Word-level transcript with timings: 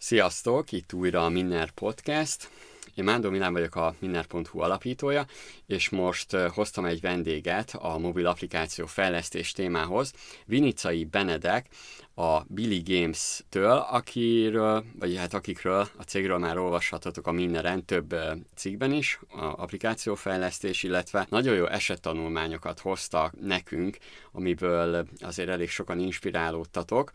Sziasztok, 0.00 0.72
itt 0.72 0.92
újra 0.92 1.24
a 1.24 1.28
Minner 1.28 1.70
Podcast. 1.70 2.50
Én 2.94 3.04
Mándor 3.04 3.30
Milán 3.30 3.52
vagyok 3.52 3.74
a 3.74 3.94
Minner.hu 3.98 4.60
alapítója, 4.60 5.26
és 5.66 5.88
most 5.88 6.30
hoztam 6.32 6.84
egy 6.84 7.00
vendéget 7.00 7.74
a 7.78 7.98
mobil 7.98 8.26
applikáció 8.26 8.86
fejlesztés 8.86 9.52
témához, 9.52 10.12
Vinicai 10.44 11.04
Benedek, 11.04 11.66
a 12.14 12.40
Billy 12.46 12.82
Games-től, 12.84 13.86
akiről, 13.90 14.84
vagy 14.98 15.16
hát 15.16 15.34
akikről 15.34 15.88
a 15.96 16.02
cégről 16.02 16.38
már 16.38 16.58
olvashatatok 16.58 17.26
a 17.26 17.32
Minneren 17.32 17.84
több 17.84 18.14
cikkben 18.54 18.92
is, 18.92 19.20
a 19.28 19.44
applikációfejlesztés, 19.44 20.82
illetve 20.82 21.26
nagyon 21.30 21.54
jó 21.54 21.66
esettanulmányokat 21.66 22.80
hoztak 22.80 23.40
nekünk, 23.40 23.96
amiből 24.32 25.06
azért 25.20 25.48
elég 25.48 25.70
sokan 25.70 25.98
inspirálódtatok, 25.98 27.12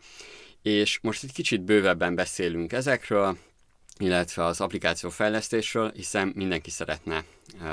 és 0.64 0.98
most 1.02 1.24
egy 1.24 1.32
kicsit 1.32 1.62
bővebben 1.62 2.14
beszélünk 2.14 2.72
ezekről, 2.72 3.38
illetve 3.98 4.44
az 4.44 4.60
applikáció 4.60 5.10
fejlesztésről, 5.10 5.92
hiszen 5.94 6.32
mindenki 6.34 6.70
szeretne 6.70 7.24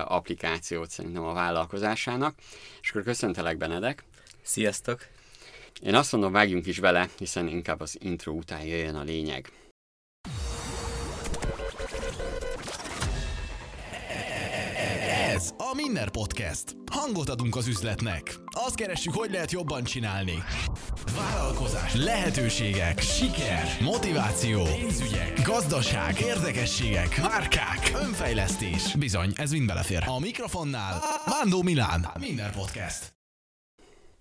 applikációt 0.05 0.89
szerintem 0.89 1.23
a 1.23 1.33
vállalkozásának. 1.33 2.35
És 2.81 2.89
akkor 2.89 3.03
köszöntelek 3.03 3.57
Benedek. 3.57 4.03
Sziasztok! 4.41 5.07
Én 5.81 5.95
azt 5.95 6.11
mondom, 6.11 6.31
vágjunk 6.31 6.65
is 6.65 6.77
vele, 6.77 7.09
hiszen 7.17 7.47
inkább 7.47 7.79
az 7.79 7.97
intro 7.99 8.31
után 8.31 8.65
jöjjön 8.65 8.95
a 8.95 9.03
lényeg. 9.03 9.51
A 15.69 15.75
Minner 15.75 16.09
Podcast. 16.09 16.75
Hangot 16.91 17.29
adunk 17.29 17.55
az 17.55 17.67
üzletnek. 17.67 18.35
Azt 18.45 18.75
keressük, 18.75 19.13
hogy 19.13 19.31
lehet 19.31 19.51
jobban 19.51 19.83
csinálni. 19.83 20.43
Vállalkozás, 21.15 21.95
lehetőségek, 21.95 22.99
siker, 22.99 23.77
motiváció, 23.81 24.63
pénzügyek, 24.63 25.41
gazdaság, 25.43 26.19
érdekességek, 26.19 27.21
márkák, 27.21 27.91
önfejlesztés. 27.93 28.95
Bizony, 28.95 29.33
ez 29.35 29.51
mind 29.51 29.67
belefér. 29.67 30.03
A 30.07 30.19
mikrofonnál 30.19 31.01
Mándó 31.25 31.61
Milán. 31.61 32.07
Minner 32.19 32.51
Podcast. 32.55 33.15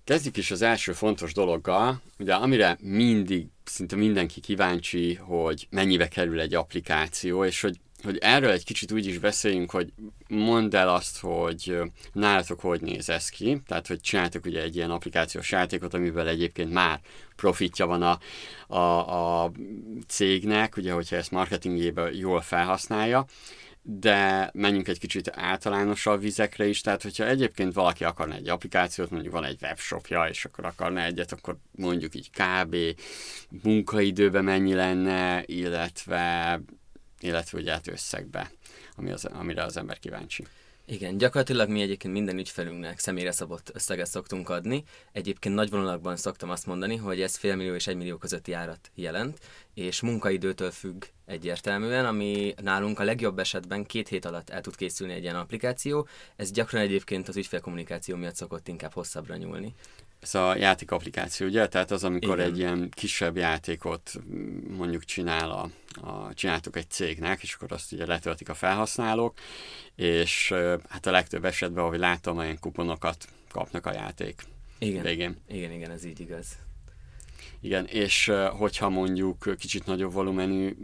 Kezdjük 0.04 0.36
is 0.36 0.50
az 0.50 0.62
első 0.62 0.92
fontos 0.92 1.32
dologgal, 1.32 2.02
ugye 2.18 2.34
amire 2.34 2.76
mindig 2.80 3.46
szinte 3.64 3.96
mindenki 3.96 4.40
kíváncsi, 4.40 5.14
hogy 5.14 5.66
mennyibe 5.70 6.08
kerül 6.08 6.40
egy 6.40 6.54
applikáció, 6.54 7.44
és 7.44 7.60
hogy 7.60 7.80
hogy 8.02 8.18
erről 8.18 8.50
egy 8.50 8.64
kicsit 8.64 8.92
úgy 8.92 9.06
is 9.06 9.18
beszéljünk, 9.18 9.70
hogy 9.70 9.92
mondd 10.28 10.76
el 10.76 10.88
azt, 10.88 11.18
hogy 11.20 11.78
nálatok 12.12 12.60
hogy 12.60 12.80
néz 12.80 13.08
ez 13.08 13.28
ki, 13.28 13.62
tehát 13.66 13.86
hogy 13.86 14.00
csináltok 14.00 14.44
ugye 14.44 14.62
egy 14.62 14.76
ilyen 14.76 14.90
applikációs 14.90 15.50
játékot, 15.50 15.94
amivel 15.94 16.28
egyébként 16.28 16.72
már 16.72 17.00
profitja 17.36 17.86
van 17.86 18.02
a, 18.02 18.18
a, 18.74 19.44
a 19.44 19.52
cégnek, 20.06 20.76
ugye 20.76 20.92
hogyha 20.92 21.16
ezt 21.16 21.30
marketingében 21.30 22.14
jól 22.14 22.40
felhasználja, 22.40 23.26
de 23.82 24.50
menjünk 24.54 24.88
egy 24.88 24.98
kicsit 24.98 25.30
általánosabb 25.34 26.20
vizekre 26.20 26.66
is, 26.66 26.80
tehát 26.80 27.02
hogyha 27.02 27.26
egyébként 27.26 27.72
valaki 27.72 28.04
akarna 28.04 28.34
egy 28.34 28.48
applikációt, 28.48 29.10
mondjuk 29.10 29.32
van 29.32 29.44
egy 29.44 29.58
webshopja, 29.62 30.24
és 30.28 30.44
akkor 30.44 30.64
akarna 30.64 31.02
egyet, 31.02 31.32
akkor 31.32 31.56
mondjuk 31.70 32.14
így 32.14 32.30
kb. 32.30 32.76
munkaidőben 33.62 34.44
mennyi 34.44 34.74
lenne, 34.74 35.42
illetve 35.46 36.60
illetve 37.20 37.58
ugye 37.58 37.72
hát 37.72 37.88
összegbe, 37.88 38.50
ami 38.96 39.10
az, 39.10 39.24
amire 39.24 39.62
az 39.62 39.76
ember 39.76 39.98
kíváncsi. 39.98 40.46
Igen, 40.90 41.16
gyakorlatilag 41.16 41.68
mi 41.68 41.80
egyébként 41.80 42.14
minden 42.14 42.38
ügyfelünknek 42.38 42.98
személyre 42.98 43.32
szabott 43.32 43.70
összeget 43.74 44.06
szoktunk 44.06 44.48
adni. 44.48 44.84
Egyébként 45.12 45.54
nagy 45.54 45.70
vonalakban 45.70 46.16
szoktam 46.16 46.50
azt 46.50 46.66
mondani, 46.66 46.96
hogy 46.96 47.20
ez 47.20 47.36
félmillió 47.36 47.74
és 47.74 47.86
egymillió 47.86 48.16
közötti 48.16 48.52
árat 48.52 48.90
jelent, 48.94 49.38
és 49.74 50.00
munkaidőtől 50.00 50.70
függ 50.70 51.04
egyértelműen, 51.26 52.06
ami 52.06 52.54
nálunk 52.62 52.98
a 52.98 53.04
legjobb 53.04 53.38
esetben 53.38 53.84
két 53.84 54.08
hét 54.08 54.24
alatt 54.24 54.50
el 54.50 54.60
tud 54.60 54.76
készülni 54.76 55.12
egy 55.12 55.22
ilyen 55.22 55.36
applikáció. 55.36 56.08
Ez 56.36 56.50
gyakran 56.50 56.82
egyébként 56.82 57.28
az 57.28 57.36
ügyfélkommunikáció 57.36 58.16
miatt 58.16 58.36
szokott 58.36 58.68
inkább 58.68 58.92
hosszabbra 58.92 59.36
nyúlni 59.36 59.74
ez 60.20 60.34
a 60.34 60.56
játék 60.56 60.90
applikáció, 60.90 61.46
ugye? 61.46 61.68
Tehát 61.68 61.90
az, 61.90 62.04
amikor 62.04 62.38
Igen. 62.38 62.50
egy 62.50 62.58
ilyen 62.58 62.90
kisebb 62.90 63.36
játékot 63.36 64.12
mondjuk 64.76 65.04
csinál 65.04 65.50
a, 65.50 65.70
a, 66.06 66.34
csináltuk 66.34 66.76
egy 66.76 66.90
cégnek, 66.90 67.42
és 67.42 67.54
akkor 67.54 67.72
azt 67.72 67.92
ugye 67.92 68.06
letöltik 68.06 68.48
a 68.48 68.54
felhasználók, 68.54 69.38
és 69.94 70.54
hát 70.88 71.06
a 71.06 71.10
legtöbb 71.10 71.44
esetben, 71.44 71.84
ahogy 71.84 71.98
látom, 71.98 72.38
olyan 72.38 72.58
kuponokat 72.58 73.24
kapnak 73.50 73.86
a 73.86 73.92
játék 73.92 74.42
igen. 74.78 75.02
végén. 75.02 75.36
Igen, 75.48 75.72
igen, 75.72 75.90
ez 75.90 76.04
így 76.04 76.20
igaz. 76.20 76.46
Igen, 77.60 77.86
és 77.86 78.32
hogyha 78.50 78.88
mondjuk 78.88 79.56
kicsit 79.58 79.86
nagyobb 79.86 80.12
volumenű 80.12 80.76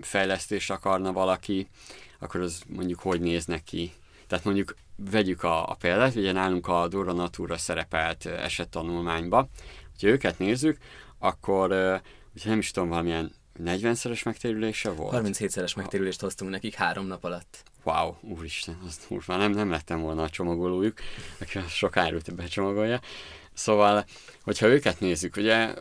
fejlesztést 0.00 0.70
akarna 0.70 1.12
valaki, 1.12 1.68
akkor 2.18 2.40
az 2.40 2.62
mondjuk 2.66 3.00
hogy 3.00 3.20
néz 3.20 3.44
neki? 3.44 3.92
Tehát 4.26 4.44
mondjuk 4.44 4.76
vegyük 5.10 5.42
a, 5.42 5.68
a 5.68 5.74
példát, 5.74 6.14
ugye 6.14 6.32
nálunk 6.32 6.68
a 6.68 6.88
Dora 6.88 7.12
Natura 7.12 7.58
szerepelt 7.58 8.26
esettanulmányba, 8.26 9.48
hogyha 9.90 10.08
őket 10.08 10.38
nézzük, 10.38 10.76
akkor 11.18 11.70
ugye 12.34 12.48
nem 12.48 12.58
is 12.58 12.70
tudom, 12.70 12.88
valamilyen 12.88 13.32
40-szeres 13.64 14.24
megtérülése 14.24 14.90
volt? 14.90 15.26
37-szeres 15.26 15.76
megtérülést 15.76 16.20
hoztunk 16.20 16.50
nekik 16.50 16.74
három 16.74 17.06
nap 17.06 17.24
alatt. 17.24 17.62
Wow, 17.84 18.14
úristen, 18.20 18.78
most 19.08 19.26
már 19.26 19.38
nem, 19.38 19.50
nem 19.50 19.70
lettem 19.70 20.00
volna 20.00 20.22
a 20.22 20.30
csomagolójuk, 20.30 20.98
aki 21.40 21.58
sok 21.68 21.96
árut 21.96 22.34
becsomagolja. 22.34 23.00
Szóval, 23.52 24.04
hogyha 24.42 24.66
őket 24.66 25.00
nézzük, 25.00 25.36
ugye 25.36 25.74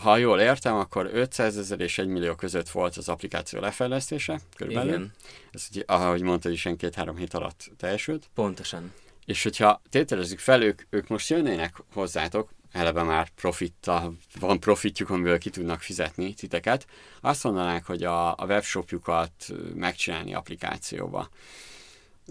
ha 0.00 0.16
jól 0.16 0.40
értem, 0.40 0.74
akkor 0.74 1.10
500 1.12 1.58
ezer 1.58 1.80
és 1.80 1.98
1 1.98 2.06
millió 2.06 2.34
között 2.34 2.68
volt 2.68 2.96
az 2.96 3.08
applikáció 3.08 3.60
lefejlesztése, 3.60 4.40
körülbelül. 4.56 4.92
Igen. 4.92 5.12
Ez, 5.52 5.66
ugye, 5.70 5.82
ahogy 5.86 6.22
mondtad 6.22 6.52
is, 6.52 6.68
két-három 6.76 7.16
hét 7.16 7.34
alatt 7.34 7.70
teljesült. 7.76 8.30
Pontosan. 8.34 8.92
És 9.24 9.42
hogyha 9.42 9.82
tételezzük 9.90 10.38
fel, 10.38 10.62
ők, 10.62 10.82
ők 10.90 11.08
most 11.08 11.28
jönnének 11.28 11.76
hozzátok, 11.92 12.50
eleve 12.72 13.02
már 13.02 13.28
profitta, 13.28 14.12
van 14.40 14.60
profitjuk, 14.60 15.10
amiből 15.10 15.38
ki 15.38 15.50
tudnak 15.50 15.80
fizetni 15.80 16.34
titeket, 16.34 16.86
azt 17.20 17.44
mondanák, 17.44 17.86
hogy 17.86 18.02
a, 18.02 18.30
a 18.30 18.44
webshopjukat 18.46 19.32
megcsinálni 19.74 20.34
applikációba. 20.34 21.28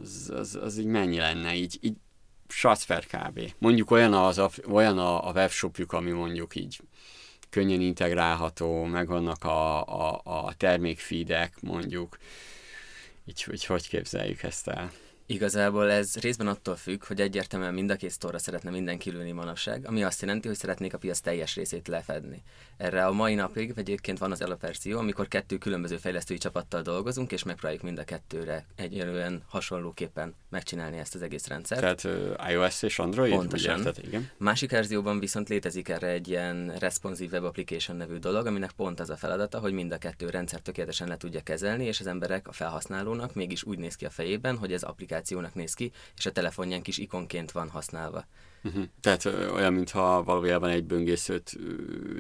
Az, 0.02 0.32
az, 0.36 0.56
az 0.62 0.78
így 0.78 0.86
mennyi 0.86 1.18
lenne? 1.18 1.56
Így, 1.56 1.78
így 1.82 1.96
per 2.88 3.06
kb. 3.06 3.54
Mondjuk 3.58 3.92
olyan, 3.92 4.14
az, 4.14 4.42
olyan 4.72 4.98
a, 4.98 5.28
a 5.28 5.32
webshopjuk, 5.32 5.94
ami 5.94 6.12
mondjuk 6.12 6.56
így 6.56 6.80
könnyen 7.50 7.82
integrálható, 7.82 8.84
megvannak 8.84 9.44
a, 9.44 9.84
a, 9.84 10.22
a 10.24 10.54
termékfeedek 10.58 11.62
mondjuk, 11.62 12.18
így 13.26 13.44
hogy 13.44 13.66
hogy 13.66 13.88
képzeljük 13.88 14.44
ezt 14.44 14.68
el. 14.68 14.92
Igazából 15.32 15.92
ez 15.92 16.16
részben 16.16 16.48
attól 16.48 16.76
függ, 16.76 17.06
hogy 17.06 17.22
egyértelműen 17.22 17.74
mind 17.74 17.90
a 17.90 17.96
két 17.96 18.10
sztorra 18.10 18.38
szeretne 18.38 18.70
mindenki 18.70 19.10
ülni 19.10 19.32
manapság, 19.32 19.88
ami 19.88 20.04
azt 20.04 20.22
jelenti, 20.22 20.48
hogy 20.48 20.58
szeretnék 20.58 20.94
a 20.94 20.98
piac 20.98 21.20
teljes 21.20 21.56
részét 21.56 21.88
lefedni. 21.88 22.44
Erre 22.78 23.06
a 23.06 23.12
mai 23.12 23.36
napig 23.36 23.74
egyébként 23.76 24.18
van 24.18 24.32
az 24.32 24.44
verzió, 24.60 24.98
amikor 24.98 25.28
kettő 25.28 25.58
különböző 25.58 25.98
fejlesztői 25.98 26.38
csapattal 26.38 26.82
dolgozunk, 26.82 27.32
és 27.32 27.44
megpróbáljuk 27.44 27.84
mind 27.84 28.00
a 28.00 28.04
kettőre 28.04 28.66
egyelően 28.76 29.44
hasonlóképpen 29.48 30.36
megcsinálni 30.50 30.98
ezt 30.98 31.16
az 31.16 31.22
egész 31.22 31.48
rendszert. 31.48 31.82
Tehát 31.82 32.04
uh, 32.04 32.52
iOS 32.52 32.84
és 32.84 33.00
Android? 33.00 33.34
Pontosan. 33.34 33.80
Ugye, 33.80 33.92
igen. 34.02 34.30
Másik 34.38 34.72
verzióban 34.72 35.20
viszont 35.20 35.50
létezik 35.50 35.90
erre 35.90 36.08
egy 36.08 36.28
ilyen 36.28 36.74
Responsive 36.80 37.38
Web 37.38 37.48
Application 37.48 37.98
nevű 37.98 38.18
dolog, 38.18 38.46
aminek 38.46 38.72
pont 38.72 39.00
az 39.00 39.10
a 39.10 39.16
feladata, 39.16 39.60
hogy 39.60 39.74
mind 39.74 39.92
a 39.92 39.98
kettő 39.98 40.30
rendszer 40.30 40.60
tökéletesen 40.60 41.08
le 41.08 41.18
tudja 41.18 41.42
kezelni, 41.42 41.86
és 41.86 42.00
az 42.00 42.08
emberek, 42.08 42.48
a 42.48 42.52
felhasználónak 42.52 43.34
mégis 43.34 43.64
úgy 43.64 43.78
néz 43.78 43.96
ki 43.96 44.06
a 44.06 44.10
fejében, 44.10 44.58
hogy 44.58 44.74
ez 44.74 44.84
applikáció 44.84 45.18
applikációnak 45.20 45.54
néz 45.54 45.74
ki, 45.74 45.92
és 46.18 46.26
a 46.26 46.32
telefonján 46.32 46.82
kis 46.82 46.98
ikonként 46.98 47.52
van 47.52 47.70
használva. 47.70 48.26
Uh-huh. 48.64 48.84
Tehát 49.02 49.26
olyan, 49.26 49.74
mintha 49.74 50.24
valójában 50.24 50.70
egy 50.70 50.84
böngészőt 50.84 51.58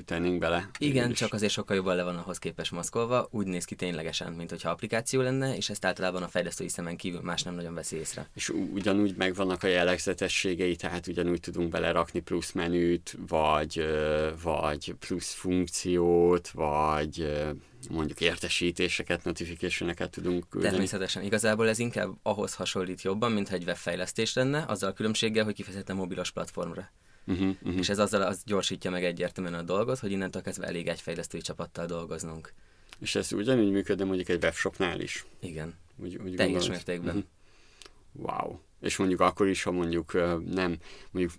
tennénk 0.06 0.40
bele. 0.40 0.70
Igen, 0.78 1.14
csak 1.14 1.34
azért 1.34 1.52
sokkal 1.52 1.76
jobban 1.76 1.96
le 1.96 2.04
van 2.04 2.18
ahhoz 2.18 2.38
képes 2.38 2.70
maszkolva, 2.70 3.28
úgy 3.32 3.48
néz 3.48 3.66
ki 3.66 3.76
ténylegesen, 3.76 4.34
mint 4.34 4.50
hogyha 4.50 4.70
applikáció 4.70 5.22
lenne, 5.22 5.56
és 5.56 5.70
ezt 5.70 5.86
általában 5.86 6.24
a 6.24 6.28
fejlesztői 6.28 6.70
szemen 6.70 6.98
kívül 6.98 7.22
más 7.22 7.44
nem 7.44 7.56
nagyon 7.56 7.74
veszi 7.74 7.96
észre. 7.96 8.30
És 8.34 8.50
ugyanúgy 8.50 9.16
megvannak 9.18 9.64
a 9.64 9.68
jellegzetességei, 9.68 10.76
tehát 10.76 11.08
ugyanúgy 11.08 11.40
tudunk 11.40 11.70
belerakni 11.70 12.20
plusz 12.20 12.52
menüt, 12.52 13.18
vagy, 13.28 13.86
vagy 14.44 14.96
plusz 15.00 15.34
funkciót, 15.34 16.50
vagy 16.50 17.28
mondjuk 17.90 18.22
értesítéseket, 18.22 19.24
notificationeket 19.24 20.10
tudunk 20.10 20.50
küldeni. 20.50 20.72
Természetesen. 20.72 21.24
Igazából 21.24 21.68
ez 21.68 21.80
inkább 21.80 22.18
ahhoz 22.24 22.54
hasonlít 22.54 23.02
jobban, 23.02 23.32
mint 23.32 23.50
egy 23.50 23.64
webfejlesztés 23.64 24.34
lenne, 24.34 24.66
azzal 24.68 24.90
a 24.90 24.94
különbséggel, 24.94 25.44
hogy 25.44 25.54
kifejezetten 25.54 25.96
mobilos 25.96 26.32
platformra. 26.32 26.92
Uh-huh, 27.26 27.56
uh-huh. 27.62 27.78
És 27.78 27.90
ez 27.90 28.00
azzal 28.00 28.22
az 28.22 28.42
gyorsítja 28.46 28.92
meg 28.92 29.04
egyértelműen 29.04 29.60
a 29.60 29.62
dolgot, 29.62 30.00
hogy 30.00 30.12
innentől 30.12 30.42
kezdve 30.42 30.66
elég 30.66 30.88
egy 30.88 31.02
fejlesztői 31.02 31.42
csapattal 31.42 31.86
dolgoznunk. 31.86 32.54
És 33.00 33.16
ez 33.16 33.34
ugyanúgy 33.34 33.72
működne 33.72 34.04
mondjuk 34.04 34.30
egy 34.30 34.44
webshopnál 34.44 35.00
is? 35.00 35.26
Igen. 35.40 35.74
Úgy, 35.98 36.16
úgy 36.16 36.36
Teljes 36.36 36.38
gondolod? 36.38 36.70
mértékben. 36.70 37.16
Uh-huh. 37.16 37.28
Wow. 38.42 38.60
És 38.82 38.98
mondjuk 38.98 39.20
akkor 39.20 39.48
is, 39.48 39.64
ha 39.64 39.72
mondjuk 39.72 40.14
nem, 40.46 40.78
mondjuk 41.12 41.34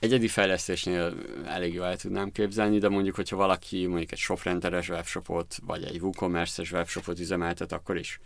egyedi 0.00 0.28
fejlesztésnél 0.28 1.14
elég 1.46 1.74
jól 1.74 1.86
el 1.86 1.96
tudnám 1.96 2.32
képzelni, 2.32 2.78
de 2.78 2.88
mondjuk, 2.88 3.14
hogyha 3.14 3.36
valaki 3.36 3.86
mondjuk 3.86 4.12
egy 4.12 4.18
shoprenderes 4.18 4.88
webshopot, 4.88 5.58
vagy 5.66 5.84
egy 5.84 6.00
WooCommerce-es 6.00 6.72
webshopot 6.72 7.18
üzemeltet, 7.18 7.72
akkor 7.72 7.96
is. 7.96 8.20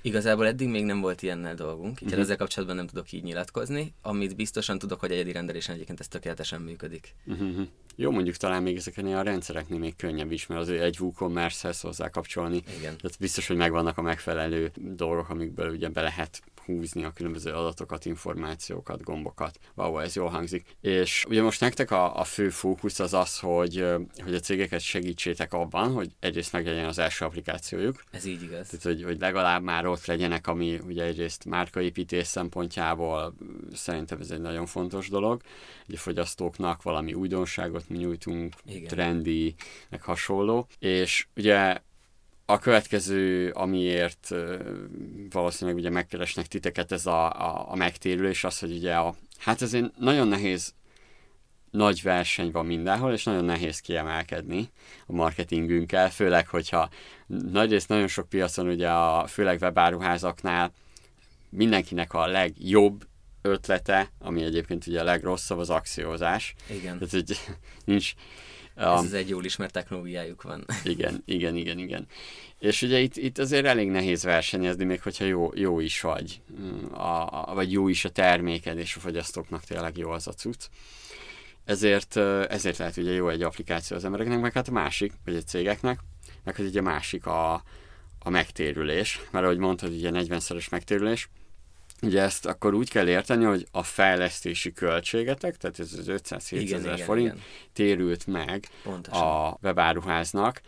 Igazából 0.00 0.46
eddig 0.46 0.68
még 0.68 0.84
nem 0.84 1.00
volt 1.00 1.22
ilyennel 1.22 1.54
dolgunk, 1.54 2.00
így 2.00 2.06
uh-huh. 2.06 2.22
ezzel 2.22 2.36
kapcsolatban 2.36 2.76
nem 2.76 2.86
tudok 2.86 3.12
így 3.12 3.22
nyilatkozni. 3.22 3.94
Amit 4.02 4.36
biztosan 4.36 4.78
tudok, 4.78 5.00
hogy 5.00 5.10
egyedi 5.10 5.32
rendelésen 5.32 5.74
egyébként 5.74 6.00
ez 6.00 6.08
tökéletesen 6.08 6.60
működik. 6.60 7.14
Uh-huh. 7.26 7.66
Jó, 7.96 8.10
mondjuk 8.10 8.36
talán 8.36 8.62
még 8.62 8.76
ezeknél 8.76 9.16
a 9.16 9.22
rendszereknél 9.22 9.78
még 9.78 9.96
könnyebb 9.96 10.32
is, 10.32 10.46
mert 10.46 10.60
azért 10.60 10.82
egy 10.82 11.00
WooCommerce-hez 11.00 11.80
hozzá 11.80 12.08
kapcsolni. 12.08 12.56
Igen. 12.56 12.96
Tehát 12.96 13.16
biztos, 13.18 13.46
hogy 13.46 13.56
megvannak 13.56 13.98
a 13.98 14.02
megfelelő 14.02 14.72
dolgok, 14.76 15.28
amikből 15.28 15.70
ugye 15.70 15.88
be 15.88 16.02
lehet 16.02 16.42
húzni 16.64 17.04
a 17.04 17.12
különböző 17.12 17.50
adatokat, 17.50 18.04
információkat, 18.04 19.02
gombokat. 19.02 19.58
Wow, 19.74 19.98
ez 19.98 20.14
jól 20.14 20.28
hangzik. 20.28 20.76
És 20.80 21.24
ugye 21.28 21.42
most 21.42 21.60
nektek 21.60 21.90
a, 21.90 22.18
a 22.18 22.24
fő 22.24 22.48
fókusz 22.48 23.00
az 23.00 23.14
az, 23.14 23.38
hogy, 23.38 23.86
hogy 24.24 24.34
a 24.34 24.40
cégeket 24.40 24.80
segítsétek 24.80 25.52
abban, 25.52 25.92
hogy 25.92 26.10
egyrészt 26.20 26.52
meglegyen 26.52 26.86
az 26.86 26.98
első 26.98 27.24
applikációjuk. 27.24 28.04
Ez 28.10 28.24
így 28.24 28.42
igaz. 28.42 28.68
Tehát, 28.68 28.82
hogy, 28.82 29.02
hogy 29.02 29.20
legalább 29.20 29.62
már 29.62 29.86
ott 29.86 30.06
legyenek, 30.06 30.46
ami 30.46 30.80
ugye 30.86 31.04
egyrészt 31.04 31.44
márkaépítés 31.44 32.26
szempontjából 32.26 33.34
szerintem 33.72 34.20
ez 34.20 34.30
egy 34.30 34.40
nagyon 34.40 34.66
fontos 34.66 35.08
dolog. 35.08 35.42
Ugye 35.88 35.98
fogyasztóknak 35.98 36.82
valami 36.82 37.12
újdonságot 37.12 37.88
mi 37.88 37.96
nyújtunk, 37.96 38.54
Igen. 38.66 38.88
trendi, 38.88 39.54
meg 39.90 40.02
hasonló. 40.02 40.66
És 40.78 41.26
ugye 41.36 41.80
a 42.46 42.58
következő, 42.58 43.50
amiért 43.50 44.30
valószínűleg 45.30 45.78
ugye 45.80 45.90
megkeresnek 45.90 46.46
titeket, 46.46 46.92
ez 46.92 47.06
a, 47.06 47.32
a, 47.32 47.70
a 47.70 47.76
megtérülés, 47.76 48.44
az, 48.44 48.58
hogy 48.58 48.72
ugye 48.72 48.94
a, 48.94 49.14
hát 49.38 49.62
ezért 49.62 49.98
nagyon 49.98 50.28
nehéz 50.28 50.74
nagy 51.70 52.02
verseny 52.02 52.50
van 52.50 52.66
mindenhol, 52.66 53.12
és 53.12 53.24
nagyon 53.24 53.44
nehéz 53.44 53.80
kiemelkedni 53.80 54.70
a 55.06 55.12
marketingünkkel, 55.12 56.10
főleg, 56.10 56.48
hogyha 56.48 56.88
nagyrészt 57.26 57.88
nagyon 57.88 58.06
sok 58.06 58.28
piacon, 58.28 58.68
ugye 58.68 58.90
a, 58.90 59.26
főleg 59.26 59.60
webáruházaknál 59.60 60.72
mindenkinek 61.48 62.12
a 62.12 62.26
legjobb 62.26 63.06
ötlete, 63.42 64.10
ami 64.18 64.42
egyébként 64.42 64.86
ugye 64.86 65.00
a 65.00 65.04
legrosszabb, 65.04 65.58
az 65.58 65.70
akciózás. 65.70 66.54
Igen. 66.70 66.98
Tehát, 66.98 67.10
hogy 67.10 67.38
nincs, 67.84 68.14
ez 68.74 68.86
um, 68.86 68.92
az 68.92 69.12
egy 69.12 69.28
jól 69.28 69.44
ismert 69.44 69.72
technológiájuk 69.72 70.42
van. 70.42 70.64
Igen, 70.84 71.22
igen, 71.24 71.56
igen, 71.56 71.78
igen. 71.78 72.06
És 72.58 72.82
ugye 72.82 72.98
itt, 72.98 73.16
itt 73.16 73.38
azért 73.38 73.66
elég 73.66 73.90
nehéz 73.90 74.22
versenyezni, 74.22 74.84
még 74.84 75.02
hogyha 75.02 75.24
jó, 75.24 75.50
jó 75.54 75.80
is 75.80 76.00
vagy, 76.00 76.40
a, 76.92 77.50
a, 77.50 77.54
vagy 77.54 77.72
jó 77.72 77.88
is 77.88 78.04
a 78.04 78.10
terméked, 78.10 78.78
és 78.78 78.96
a 78.96 79.00
fogyasztóknak 79.00 79.64
tényleg 79.64 79.96
jó 79.96 80.10
az 80.10 80.26
a 80.26 80.32
cucc. 80.32 80.66
Ezért, 81.64 82.16
ezért 82.48 82.78
lehet 82.78 82.96
ugye 82.96 83.12
jó 83.12 83.28
egy 83.28 83.42
applikáció 83.42 83.96
az 83.96 84.04
embereknek, 84.04 84.40
meg 84.40 84.52
hát 84.52 84.68
a 84.68 84.72
másik, 84.72 85.12
vagy 85.24 85.36
a 85.36 85.42
cégeknek, 85.42 85.98
meg 86.44 86.56
hogy 86.56 86.66
ugye 86.66 86.80
a 86.80 86.82
másik 86.82 87.26
a, 87.26 87.52
a 88.18 88.30
megtérülés, 88.30 89.20
mert 89.30 89.44
ahogy 89.44 89.58
mondtad, 89.58 89.92
ugye 89.92 90.10
40-szeres 90.12 90.70
megtérülés, 90.70 91.28
Ugye 92.04 92.22
ezt 92.22 92.46
akkor 92.46 92.74
úgy 92.74 92.90
kell 92.90 93.08
érteni, 93.08 93.44
hogy 93.44 93.66
a 93.70 93.82
fejlesztési 93.82 94.72
költségetek, 94.72 95.56
tehát 95.56 95.78
ez 95.78 95.92
az 95.98 96.08
500 96.08 96.52
ezer 96.52 96.98
forint 96.98 97.26
igen. 97.26 97.42
térült 97.72 98.26
meg 98.26 98.68
Pontosan. 98.82 99.22
a 99.22 99.58
webáruháznak. 99.62 100.60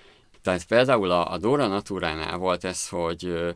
Tehát 0.43 0.65
például 0.65 1.11
a, 1.11 1.33
a 1.33 1.39
Dora 1.39 1.67
Naturánál 1.67 2.37
volt 2.37 2.65
ez, 2.65 2.89
hogy 2.89 3.55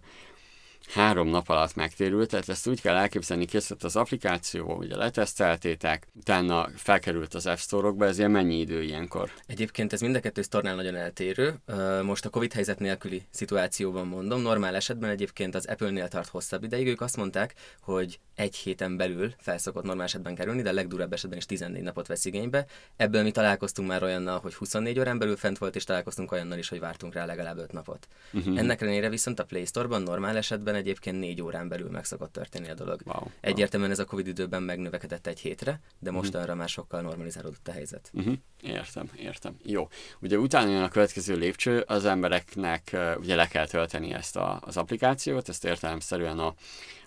három 0.93 1.29
nap 1.29 1.49
alatt 1.49 1.75
megtérült, 1.75 2.29
tehát 2.29 2.49
ezt 2.49 2.67
úgy 2.67 2.81
kell 2.81 2.97
elképzelni, 2.97 3.45
készült 3.45 3.85
az 3.85 3.97
applikáció, 3.97 4.75
ugye 4.77 4.97
leteszteltétek, 4.97 6.07
utána 6.15 6.69
felkerült 6.77 7.35
az 7.35 7.47
App 7.47 7.57
Store-okba, 7.57 8.05
ez 8.05 8.19
ilyen 8.19 8.31
mennyi 8.31 8.59
idő 8.59 8.83
ilyenkor? 8.83 9.31
Egyébként 9.47 9.93
ez 9.93 10.01
mind 10.01 10.15
a 10.15 10.21
kettő 10.21 10.43
sztornál 10.43 10.75
nagyon 10.75 10.95
eltérő. 10.95 11.55
Most 12.03 12.25
a 12.25 12.31
Covid 12.31 12.53
helyzet 12.53 12.79
nélküli 12.79 13.23
szituációban 13.31 14.07
mondom, 14.07 14.41
normál 14.41 14.75
esetben 14.75 15.11
egyébként 15.11 15.55
az 15.55 15.67
Apple-nél 15.67 16.09
tart 16.09 16.29
hosszabb 16.29 16.65
ideig, 16.65 16.87
ők 16.87 17.01
azt 17.01 17.17
mondták, 17.17 17.55
hogy 17.81 18.19
egy 18.35 18.57
héten 18.57 18.97
belül 18.97 19.35
felszokott 19.39 19.85
normál 19.85 20.05
esetben 20.05 20.35
kerülni, 20.35 20.63
de 20.63 20.69
a 20.69 20.73
legdurább 20.73 21.13
esetben 21.13 21.39
is 21.39 21.47
14 21.47 21.83
napot 21.83 22.07
vesz 22.07 22.25
igénybe. 22.25 22.67
Ebből 22.97 23.23
mi 23.23 23.31
találkoztunk 23.31 23.89
már 23.89 24.03
olyannal, 24.03 24.39
hogy 24.41 24.55
24 24.55 24.99
órán 24.99 25.19
belül 25.19 25.37
fent 25.37 25.59
volt, 25.59 25.77
és 25.77 25.85
találkoztunk 25.85 26.33
olyannal 26.33 26.59
is, 26.59 26.69
hogy 26.69 26.81
vártunk 26.81 27.15
rá 27.15 27.25
legalább 27.25 27.59
5 27.59 27.73
napot. 27.73 28.09
Uh-huh. 28.33 28.59
Ennek 28.59 28.81
ellenére 28.81 29.09
viszont 29.09 29.39
a 29.39 29.45
Play 29.45 29.65
Store-ban 29.65 30.03
normál 30.03 30.37
esetben 30.37 30.75
egyébként 30.81 31.19
négy 31.19 31.43
órán 31.43 31.69
belül 31.69 31.91
meg 31.91 32.05
szokott 32.05 32.33
történni 32.33 32.69
a 32.69 32.75
dolog. 32.75 33.01
Wow, 33.05 33.27
Egyértelműen 33.41 33.91
ez 33.91 33.99
a 33.99 34.05
Covid 34.05 34.27
időben 34.27 34.63
megnövekedett 34.63 35.27
egy 35.27 35.41
hétre, 35.41 35.81
de 35.99 36.11
most 36.11 36.29
uh-huh. 36.29 36.43
arra 36.43 36.55
már 36.55 36.69
sokkal 36.69 37.01
normalizálódott 37.01 37.69
a 37.69 37.73
helyzet. 37.73 38.11
Uh-huh. 38.13 38.35
Értem, 38.63 39.11
értem. 39.17 39.57
Jó. 39.63 39.89
Ugye 40.21 40.39
utána 40.39 40.71
jön 40.71 40.83
a 40.83 40.89
következő 40.89 41.37
lépcső, 41.37 41.81
az 41.81 42.05
embereknek 42.05 42.97
ugye 43.19 43.35
le 43.35 43.47
kell 43.47 43.67
tölteni 43.67 44.13
ezt 44.13 44.37
a, 44.37 44.61
az 44.65 44.77
applikációt, 44.77 45.49
ezt 45.49 45.65
értelemszerűen 45.65 46.39
a, 46.39 46.55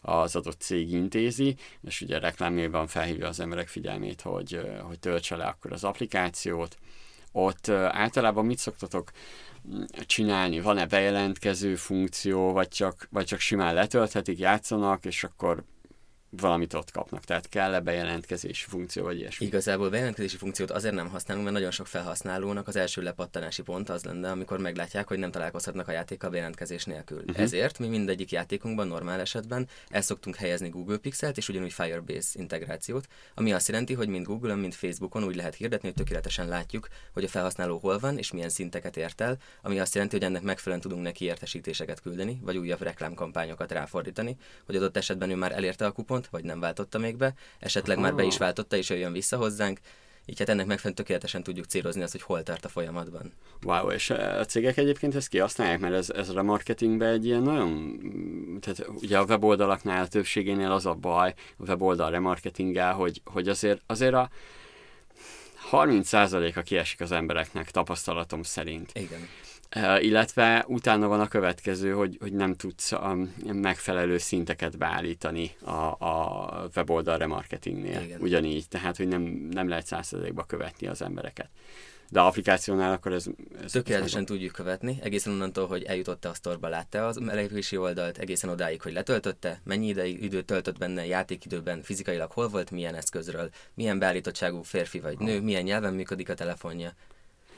az 0.02 0.36
adott 0.36 0.62
cég 0.62 0.92
intézi, 0.92 1.56
és 1.82 2.02
ugye 2.02 2.20
reklámjában 2.20 2.88
felhívja 2.88 3.28
az 3.28 3.40
emberek 3.40 3.68
figyelmét, 3.68 4.22
hogy, 4.22 4.60
hogy 4.82 5.00
töltse 5.00 5.36
le 5.36 5.46
akkor 5.46 5.72
az 5.72 5.84
applikációt. 5.84 6.78
Ott 7.36 7.70
általában 7.70 8.46
mit 8.46 8.58
szoktatok 8.58 9.12
csinálni? 10.06 10.60
Van-e 10.60 10.86
bejelentkező 10.86 11.76
funkció, 11.76 12.52
vagy 12.52 12.68
csak, 12.68 13.08
vagy 13.12 13.26
csak 13.26 13.40
simán 13.40 13.74
letölthetik, 13.74 14.40
játszanak, 14.40 15.06
és 15.06 15.24
akkor 15.24 15.64
valamit 16.42 16.74
ott 16.74 16.92
kapnak. 16.92 17.24
Tehát 17.24 17.50
kell-e 17.50 17.80
bejelentkezési 17.80 18.66
funkció, 18.68 19.04
vagy 19.04 19.20
ilyesmi? 19.20 19.46
Igazából 19.46 19.90
bejelentkezési 19.90 20.38
funkciót 20.38 20.72
azért 20.72 20.94
nem 20.94 21.10
használunk, 21.10 21.46
mert 21.46 21.58
nagyon 21.58 21.72
sok 21.72 21.88
felhasználónak 21.88 22.68
az 22.68 22.76
első 22.76 23.02
lepattanási 23.02 23.62
pont 23.62 23.90
az 23.90 24.04
lenne, 24.04 24.32
amikor 24.32 24.60
meglátják, 24.60 25.08
hogy 25.08 25.20
nem 25.20 25.32
találkozhatnak 25.32 25.88
a 25.88 25.92
játékkal 25.92 26.30
bejelentkezés 26.30 26.86
nélkül. 26.86 27.18
Uh-huh. 27.18 27.40
Ezért 27.40 27.80
mi 27.80 27.88
mindegyik 27.88 28.32
játékunkban 28.32 28.88
normál 28.88 29.20
esetben 29.20 29.68
el 29.90 30.02
szoktunk 30.02 30.36
helyezni 30.36 30.70
Google 30.70 30.98
Pixelt 30.98 31.38
és 31.38 31.50
ugyanúgy 31.50 31.74
Firebase 31.74 32.40
integrációt, 32.40 33.08
ami 33.36 33.54
azt 33.54 33.68
jelenti, 33.68 33.94
hogy 33.94 34.08
mind 34.08 34.26
Google-on, 34.26 34.60
mind 34.60 34.74
Facebookon 34.74 35.24
úgy 35.24 35.36
lehet 35.36 35.56
hirdetni, 35.56 35.88
hogy 35.88 35.98
tökéletesen 35.98 36.48
látjuk, 36.48 36.88
hogy 37.14 37.24
a 37.24 37.28
felhasználó 37.28 37.78
hol 37.78 38.00
van 38.00 38.18
és 38.18 38.32
milyen 38.32 38.50
szinteket 38.50 38.98
ért 38.98 39.22
el, 39.22 39.38
ami 39.62 39.80
azt 39.80 39.94
jelenti, 39.94 40.16
hogy 40.16 40.26
ennek 40.26 40.42
megfelelően 40.42 40.88
tudunk 40.88 41.04
neki 41.04 41.26
értesítéseket 41.26 42.02
küldeni, 42.02 42.40
vagy 42.42 42.58
újabb 42.58 42.82
reklámkampányokat 42.82 43.72
ráfordítani, 43.72 44.38
hogy 44.66 44.76
adott 44.76 44.98
esetben 44.98 45.30
ő 45.30 45.36
már 45.36 45.52
elérte 45.52 45.86
a 45.86 45.92
kupont, 45.92 46.23
volt, 46.24 46.44
vagy 46.44 46.52
nem 46.52 46.60
váltotta 46.60 46.98
még 46.98 47.18
be, 47.18 47.34
esetleg 47.60 47.98
Aha. 47.98 48.06
már 48.06 48.16
be 48.16 48.24
is 48.24 48.38
váltotta, 48.38 48.76
és 48.76 48.90
jöjjön 48.90 49.12
vissza 49.12 49.38
hozzánk, 49.38 49.80
így 50.26 50.40
hát 50.40 50.50
ennek 50.50 50.66
megfelelően 50.66 50.96
tökéletesen 50.96 51.44
tudjuk 51.44 51.66
célozni 51.66 52.02
azt, 52.02 52.12
hogy 52.12 52.22
hol 52.22 52.44
tart 52.44 52.66
a 52.66 52.70
folyamatban. 52.70 53.34
Wow, 53.64 53.90
és 53.90 54.10
a 54.10 54.46
cégek 54.46 54.78
egyébként 54.78 55.16
ezt 55.16 55.28
kihasználják, 55.28 55.80
mert 55.80 55.94
ez, 55.94 56.10
ez 56.10 56.30
a 56.30 56.44
marketingben 56.44 57.14
egy 57.14 57.26
ilyen 57.26 57.42
nagyon, 57.42 57.98
tehát 58.62 58.88
ugye 59.02 59.18
a 59.18 59.24
weboldalaknál 59.24 60.04
a 60.04 60.08
többségénél 60.08 60.72
az 60.72 60.86
a 60.86 60.94
baj, 60.94 61.34
a 61.58 61.64
weboldal 61.64 62.12
remarketinggel, 62.12 62.94
hogy, 62.94 63.22
hogy 63.26 63.48
azért, 63.48 63.82
azért 63.86 64.14
a 64.14 64.30
30%-a 65.72 66.62
kiesik 66.62 67.02
az 67.02 67.12
embereknek 67.12 67.72
tapasztalatom 67.72 68.44
szerint. 68.44 68.92
Igen 68.94 69.28
illetve 70.00 70.66
utána 70.68 71.08
van 71.08 71.20
a 71.20 71.28
következő, 71.28 71.92
hogy, 71.92 72.18
hogy 72.22 72.34
nem 72.34 72.54
tudsz 72.54 72.92
a 72.92 73.18
megfelelő 73.54 74.18
szinteket 74.18 74.78
beállítani 74.78 75.52
a, 75.62 76.06
a 76.06 76.70
weboldal 76.76 77.18
remarketingnél. 77.18 78.02
Igen. 78.02 78.22
Ugyanígy, 78.22 78.68
tehát 78.68 78.98
hogy 78.98 79.08
nem, 79.08 79.22
nem 79.52 79.68
lehet 79.68 79.86
százszerzékba 79.86 80.44
követni 80.44 80.88
az 80.88 81.02
embereket. 81.02 81.50
De 82.10 82.20
a 82.20 82.26
applikációnál 82.26 82.92
akkor 82.92 83.12
ez... 83.14 83.26
ez 83.64 83.72
Tökéletesen 83.72 84.20
ez 84.20 84.26
tudjuk 84.26 84.52
követni, 84.52 85.00
egészen 85.02 85.34
onnantól, 85.34 85.68
hogy 85.68 85.84
eljutott 85.84 86.26
a 86.26 86.34
sztorba, 86.34 86.68
látta 86.68 87.08
az 87.08 87.22
elérési 87.28 87.78
oldalt, 87.78 88.18
egészen 88.18 88.50
odáig, 88.50 88.82
hogy 88.82 88.94
letöltötte, 88.94 89.62
mennyi 89.64 89.88
ideig 89.88 90.24
időt 90.24 90.46
töltött 90.46 90.78
benne, 90.78 91.06
játékidőben, 91.06 91.82
fizikailag 91.82 92.32
hol 92.32 92.48
volt, 92.48 92.72
milyen 92.72 92.96
eszközről, 92.96 93.50
milyen 93.74 94.00
beállítottságú 94.00 94.62
férfi 94.62 95.00
vagy 95.00 95.18
nő, 95.18 95.42
milyen 95.42 95.64
nyelven 95.64 95.94
működik 95.94 96.30
a 96.30 96.34
telefonja 96.34 96.94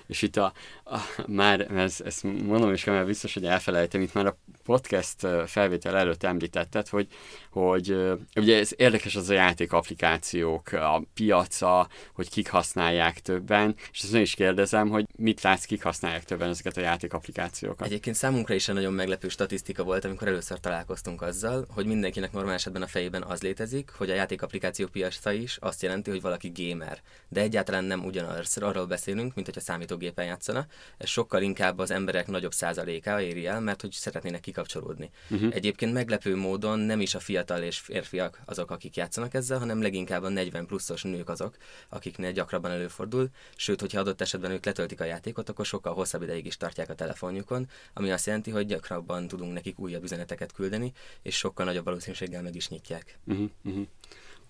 és 0.07 0.21
itt 0.21 0.35
a, 0.35 0.53
a 0.85 0.99
már, 1.27 1.71
ezt, 1.71 2.01
ezt 2.01 2.23
mondom 2.23 2.73
is, 2.73 2.83
mert 2.83 3.05
biztos, 3.05 3.33
hogy 3.33 3.45
elfelejtem, 3.45 4.01
itt 4.01 4.13
már 4.13 4.25
a 4.25 4.37
podcast 4.63 5.27
felvétel 5.45 5.97
előtt 5.97 6.23
említetted, 6.23 6.87
hogy, 6.87 7.07
hogy 7.49 7.95
ugye 8.35 8.57
ez 8.57 8.71
érdekes 8.75 9.15
az 9.15 9.29
a 9.29 9.33
játék 9.33 9.71
applikációk, 9.71 10.71
a 10.71 11.03
piaca, 11.13 11.87
hogy 12.13 12.29
kik 12.29 12.49
használják 12.49 13.19
többen, 13.19 13.75
és 13.91 14.01
ezt 14.01 14.13
is 14.15 14.35
kérdezem, 14.35 14.89
hogy 14.89 15.05
mit 15.15 15.41
látsz, 15.41 15.65
kik 15.65 15.83
használják 15.83 16.23
többen 16.23 16.49
ezeket 16.49 16.77
a 16.77 16.81
játék 16.81 17.13
applikációkat. 17.13 17.87
Egyébként 17.87 18.15
számunkra 18.15 18.53
is 18.53 18.67
egy 18.67 18.75
nagyon 18.75 18.93
meglepő 18.93 19.27
statisztika 19.27 19.83
volt, 19.83 20.05
amikor 20.05 20.27
először 20.27 20.59
találkoztunk 20.59 21.21
azzal, 21.21 21.65
hogy 21.69 21.85
mindenkinek 21.85 22.31
normál 22.31 22.53
esetben 22.53 22.81
a 22.81 22.87
fejében 22.87 23.23
az 23.23 23.41
létezik, 23.41 23.91
hogy 23.97 24.09
a 24.09 24.13
játék 24.13 24.41
applikáció 24.41 24.87
piaca 24.87 25.31
is 25.31 25.57
azt 25.61 25.81
jelenti, 25.81 26.09
hogy 26.09 26.21
valaki 26.21 26.51
gamer. 26.55 27.01
De 27.27 27.41
egyáltalán 27.41 27.83
nem 27.83 28.05
ugyanaz, 28.05 28.57
arról 28.65 28.85
beszélünk, 28.85 29.35
mint 29.35 29.47
hogy 29.47 29.57
a 29.57 29.61
számítógépen 29.95 30.25
játszana. 30.25 30.65
Ez 30.97 31.09
sokkal 31.09 31.41
inkább 31.41 31.79
az 31.79 31.91
emberek 31.91 32.27
nagyobb 32.27 32.53
százaléka 32.53 33.21
éri 33.21 33.45
el, 33.45 33.61
mert 33.61 33.81
hogy 33.81 33.91
szeretnének 33.91 34.41
kikapcsolódni. 34.41 35.09
Uh-huh. 35.29 35.55
Egyébként 35.55 35.93
meglepő 35.93 36.35
módon 36.35 36.79
nem 36.79 37.01
is 37.01 37.15
a 37.15 37.19
fiatal 37.19 37.61
és 37.61 37.77
férfiak 37.77 38.41
azok, 38.45 38.71
akik 38.71 38.95
játszanak 38.95 39.33
ezzel, 39.33 39.59
hanem 39.59 39.81
leginkább 39.81 40.23
a 40.23 40.29
40 40.29 40.65
pluszos 40.65 41.03
nők 41.03 41.29
azok, 41.29 41.57
akiknél 41.89 42.31
gyakrabban 42.31 42.71
előfordul, 42.71 43.29
sőt, 43.55 43.79
hogyha 43.79 43.99
adott 43.99 44.21
esetben 44.21 44.51
ők 44.51 44.65
letöltik 44.65 45.01
a 45.01 45.03
játékot, 45.03 45.49
akkor 45.49 45.65
sokkal 45.65 45.93
hosszabb 45.93 46.21
ideig 46.21 46.45
is 46.45 46.57
tartják 46.57 46.89
a 46.89 46.95
telefonjukon, 46.95 47.67
ami 47.93 48.11
azt 48.11 48.25
jelenti, 48.25 48.51
hogy 48.51 48.65
gyakrabban 48.65 49.27
tudunk 49.27 49.53
nekik 49.53 49.79
újabb 49.79 50.03
üzeneteket 50.03 50.51
küldeni, 50.51 50.91
és 51.21 51.37
sokkal 51.37 51.65
nagyobb 51.65 51.85
valószínűséggel 51.85 52.41
meg 52.41 52.55
is 52.55 52.69
nyitják. 52.69 53.19
Uh-huh, 53.27 53.49
uh-huh. 53.63 53.85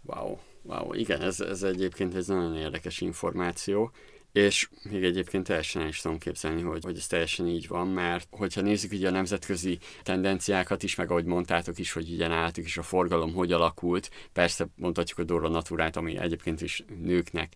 Wow, 0.06 0.38
wow, 0.62 0.94
igen, 0.94 1.22
ez, 1.22 1.40
ez 1.40 1.64
egyébként 1.64 2.16
egy 2.16 2.28
nagyon 2.28 2.56
érdekes 2.56 3.02
információ, 3.02 3.92
és 4.36 4.70
még 4.89 5.04
egyébként 5.04 5.48
teljesen 5.48 5.82
el 5.82 5.88
is 5.88 6.01
tudom 6.01 6.18
képzelni, 6.18 6.62
hogy, 6.62 6.84
hogy 6.84 6.98
ez 6.98 7.08
teljesen 7.08 7.48
így 7.48 7.68
van, 7.68 7.88
mert 7.88 8.27
hogyha 8.32 8.62
nézzük 8.62 8.92
ugye 8.92 9.08
a 9.08 9.12
nemzetközi 9.12 9.80
tendenciákat 10.04 10.84
is, 10.84 10.96
meg 10.96 11.12
ahogy 11.12 11.25
mondtátok 11.25 11.80
is, 11.80 11.92
hogy 11.92 12.12
ugye 12.12 12.27
nálatok 12.27 12.65
is 12.65 12.77
a 12.77 12.84
forgalom 12.84 13.34
hogy 13.34 13.51
alakult, 13.51 14.10
persze 14.34 14.68
mondhatjuk 14.75 15.20
a 15.20 15.24
Dora 15.24 15.48
Naturát, 15.48 15.96
ami 15.96 16.18
egyébként 16.18 16.62
is 16.62 16.84
nőknek 17.04 17.54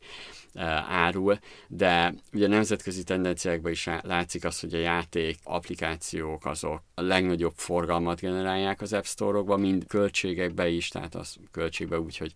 e, 0.53 0.63
árul, 0.87 1.39
de 1.67 2.13
ugye 2.33 2.45
a 2.45 2.49
nemzetközi 2.49 3.03
tendenciákban 3.03 3.71
is 3.71 3.89
látszik 4.01 4.45
az, 4.45 4.59
hogy 4.59 4.73
a 4.73 4.79
játék 4.79 5.37
applikációk 5.43 6.45
azok 6.45 6.81
a 6.93 7.01
legnagyobb 7.01 7.53
forgalmat 7.55 8.19
generálják 8.19 8.81
az 8.81 8.93
App 8.93 9.05
Store-okban, 9.05 9.59
mind 9.59 9.87
költségekbe 9.87 10.67
is, 10.67 10.87
tehát 10.87 11.15
az 11.15 11.35
költségbe 11.51 11.99
úgy, 11.99 12.17
hogy 12.17 12.33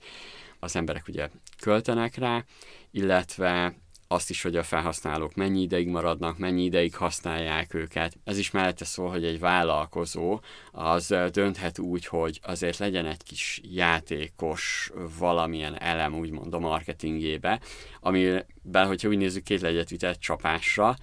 az 0.59 0.75
emberek 0.75 1.07
ugye 1.07 1.29
költenek 1.59 2.15
rá, 2.15 2.45
illetve 2.91 3.81
azt 4.13 4.29
is, 4.29 4.41
hogy 4.41 4.55
a 4.55 4.63
felhasználók 4.63 5.35
mennyi 5.35 5.61
ideig 5.61 5.87
maradnak, 5.87 6.37
mennyi 6.37 6.63
ideig 6.63 6.95
használják 6.95 7.73
őket. 7.73 8.17
Ez 8.23 8.37
is 8.37 8.51
mellette 8.51 8.85
szól, 8.85 9.09
hogy 9.09 9.25
egy 9.25 9.39
vállalkozó 9.39 10.39
az 10.71 11.15
dönthet 11.31 11.79
úgy, 11.79 12.05
hogy 12.05 12.39
azért 12.43 12.77
legyen 12.77 13.05
egy 13.05 13.23
kis 13.23 13.61
játékos 13.63 14.91
valamilyen 15.19 15.79
elem, 15.81 16.13
úgymond 16.15 16.53
a 16.53 16.59
marketingébe, 16.59 17.59
amiben, 17.99 18.87
hogyha 18.87 19.07
úgy 19.07 19.17
nézzük, 19.17 19.43
két 19.43 19.61
legyet 19.61 19.91
ütett 19.91 20.19
csapásra, 20.19 20.95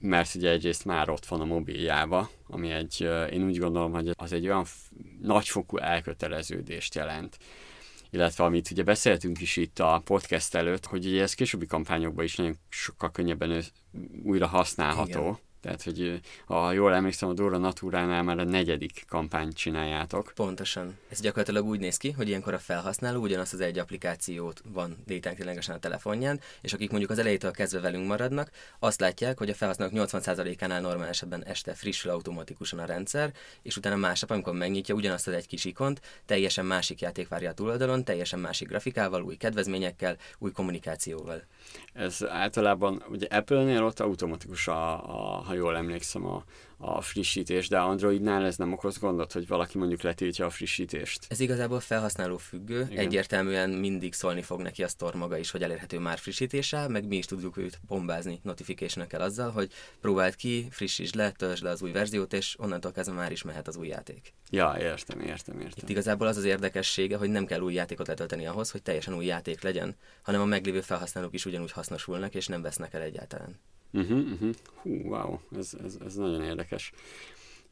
mert 0.00 0.34
ugye 0.34 0.50
egyrészt 0.50 0.84
már 0.84 1.10
ott 1.10 1.26
van 1.26 1.40
a 1.40 1.44
mobiljába, 1.44 2.30
ami 2.46 2.70
egy, 2.70 3.08
én 3.30 3.44
úgy 3.44 3.58
gondolom, 3.58 3.92
hogy 3.92 4.10
az 4.16 4.32
egy 4.32 4.46
olyan 4.46 4.64
nagyfokú 5.20 5.76
elköteleződést 5.76 6.94
jelent 6.94 7.38
illetve 8.16 8.44
amit 8.44 8.70
ugye 8.70 8.82
beszéltünk 8.82 9.40
is 9.40 9.56
itt 9.56 9.78
a 9.78 10.00
podcast 10.04 10.54
előtt, 10.54 10.86
hogy 10.86 11.06
ugye 11.06 11.22
ez 11.22 11.34
későbbi 11.34 11.66
kampányokban 11.66 12.24
is 12.24 12.36
nagyon 12.36 12.58
sokkal 12.68 13.10
könnyebben 13.10 13.62
újra 14.22 14.46
használható. 14.46 15.20
Igen. 15.20 15.38
Tehát, 15.60 15.82
hogy 15.82 16.20
ha 16.46 16.72
jól 16.72 16.94
emlékszem, 16.94 17.28
a 17.28 17.32
Dora 17.32 17.58
Naturánál 17.58 18.22
már 18.22 18.38
a 18.38 18.44
negyedik 18.44 19.04
kampányt 19.08 19.54
csináljátok. 19.54 20.32
Pontosan. 20.34 20.98
Ez 21.08 21.20
gyakorlatilag 21.20 21.64
úgy 21.64 21.80
néz 21.80 21.96
ki, 21.96 22.10
hogy 22.10 22.28
ilyenkor 22.28 22.54
a 22.54 22.58
felhasználó 22.58 23.20
ugyanazt 23.20 23.52
az 23.52 23.60
egy 23.60 23.78
applikációt 23.78 24.62
van 24.72 24.96
létánk 25.06 25.36
ténylegesen 25.36 25.74
a 25.74 25.78
telefonján, 25.78 26.40
és 26.60 26.72
akik 26.72 26.90
mondjuk 26.90 27.10
az 27.10 27.18
elejétől 27.18 27.50
kezdve 27.50 27.80
velünk 27.80 28.06
maradnak, 28.06 28.50
azt 28.78 29.00
látják, 29.00 29.38
hogy 29.38 29.50
a 29.50 29.54
felhasználók 29.54 29.94
80%-ánál 30.10 30.80
normál 30.80 31.08
esetben 31.08 31.44
este 31.44 31.74
frissül 31.74 32.10
automatikusan 32.10 32.78
a 32.78 32.84
rendszer, 32.84 33.32
és 33.62 33.76
utána 33.76 33.96
másnap, 33.96 34.30
amikor 34.30 34.54
megnyitja 34.54 34.94
ugyanazt 34.94 35.26
az 35.26 35.34
egy 35.34 35.46
kis 35.46 35.64
ikont, 35.64 36.00
teljesen 36.26 36.66
másik 36.66 37.00
játék 37.00 37.28
várja 37.28 37.50
a 37.50 37.54
túloldalon, 37.54 38.04
teljesen 38.04 38.38
másik 38.38 38.68
grafikával, 38.68 39.22
új 39.22 39.36
kedvezményekkel, 39.36 40.16
új 40.38 40.50
kommunikációval. 40.50 41.42
Ez 41.92 42.24
általában, 42.28 43.04
ugye 43.08 43.26
Apple-nél 43.26 43.84
ott 43.84 44.00
automatikus 44.00 44.68
a, 44.68 44.92
a 44.92 45.44
ha 45.46 45.54
jól 45.56 45.76
emlékszem, 45.76 46.26
a, 46.26 46.44
a 46.78 47.00
frissítés, 47.00 47.68
de 47.68 47.78
Androidnál 47.78 48.44
ez 48.44 48.56
nem 48.56 48.72
okoz 48.72 48.98
gondot, 48.98 49.32
hogy 49.32 49.46
valaki 49.46 49.78
mondjuk 49.78 50.02
letiltja 50.02 50.46
a 50.46 50.50
frissítést. 50.50 51.26
Ez 51.28 51.40
igazából 51.40 51.80
felhasználó 51.80 52.36
függő, 52.36 52.86
Igen. 52.90 53.04
egyértelműen 53.04 53.70
mindig 53.70 54.14
szólni 54.14 54.42
fog 54.42 54.60
neki 54.60 54.82
a 54.82 54.88
store 54.88 55.16
maga 55.16 55.36
is, 55.36 55.50
hogy 55.50 55.62
elérhető 55.62 55.98
már 55.98 56.18
frissítéssel, 56.18 56.88
meg 56.88 57.06
mi 57.06 57.16
is 57.16 57.24
tudjuk 57.24 57.56
őt 57.56 57.80
bombázni 57.86 58.40
notification 58.42 59.06
azzal, 59.10 59.50
hogy 59.50 59.72
próbáld 60.00 60.36
ki, 60.36 60.68
frissítsd 60.70 61.14
le, 61.14 61.30
töltsd 61.30 61.62
le 61.62 61.70
az 61.70 61.82
új 61.82 61.92
verziót, 61.92 62.32
és 62.32 62.56
onnantól 62.58 62.92
kezdve 62.92 63.14
már 63.14 63.32
is 63.32 63.42
mehet 63.42 63.68
az 63.68 63.76
új 63.76 63.86
játék. 63.86 64.34
Ja, 64.50 64.76
értem, 64.78 65.20
értem, 65.20 65.60
értem. 65.60 65.82
Itt 65.82 65.88
igazából 65.88 66.26
az 66.26 66.36
az 66.36 66.44
érdekessége, 66.44 67.16
hogy 67.16 67.30
nem 67.30 67.46
kell 67.46 67.60
új 67.60 67.74
játékot 67.74 68.06
letölteni 68.06 68.46
ahhoz, 68.46 68.70
hogy 68.70 68.82
teljesen 68.82 69.14
új 69.14 69.24
játék 69.24 69.62
legyen, 69.62 69.96
hanem 70.22 70.40
a 70.40 70.44
meglévő 70.44 70.80
felhasználók 70.80 71.34
is 71.34 71.46
ugyanúgy 71.46 71.72
hasznosulnak, 71.72 72.34
és 72.34 72.46
nem 72.46 72.62
vesznek 72.62 72.94
el 72.94 73.02
egyáltalán. 73.02 73.60
Uh-huh, 73.96 74.32
uh-huh. 74.32 74.54
Hú, 74.82 74.90
wow, 74.90 75.38
ez, 75.56 75.74
ez, 75.84 75.96
ez 76.04 76.14
nagyon 76.14 76.42
érdekes. 76.42 76.92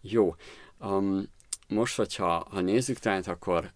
Jó, 0.00 0.35
um, 0.81 1.28
most, 1.69 1.97
hogyha 1.97 2.47
ha 2.50 2.61
nézzük, 2.61 2.99
tehát 2.99 3.26
akkor 3.26 3.73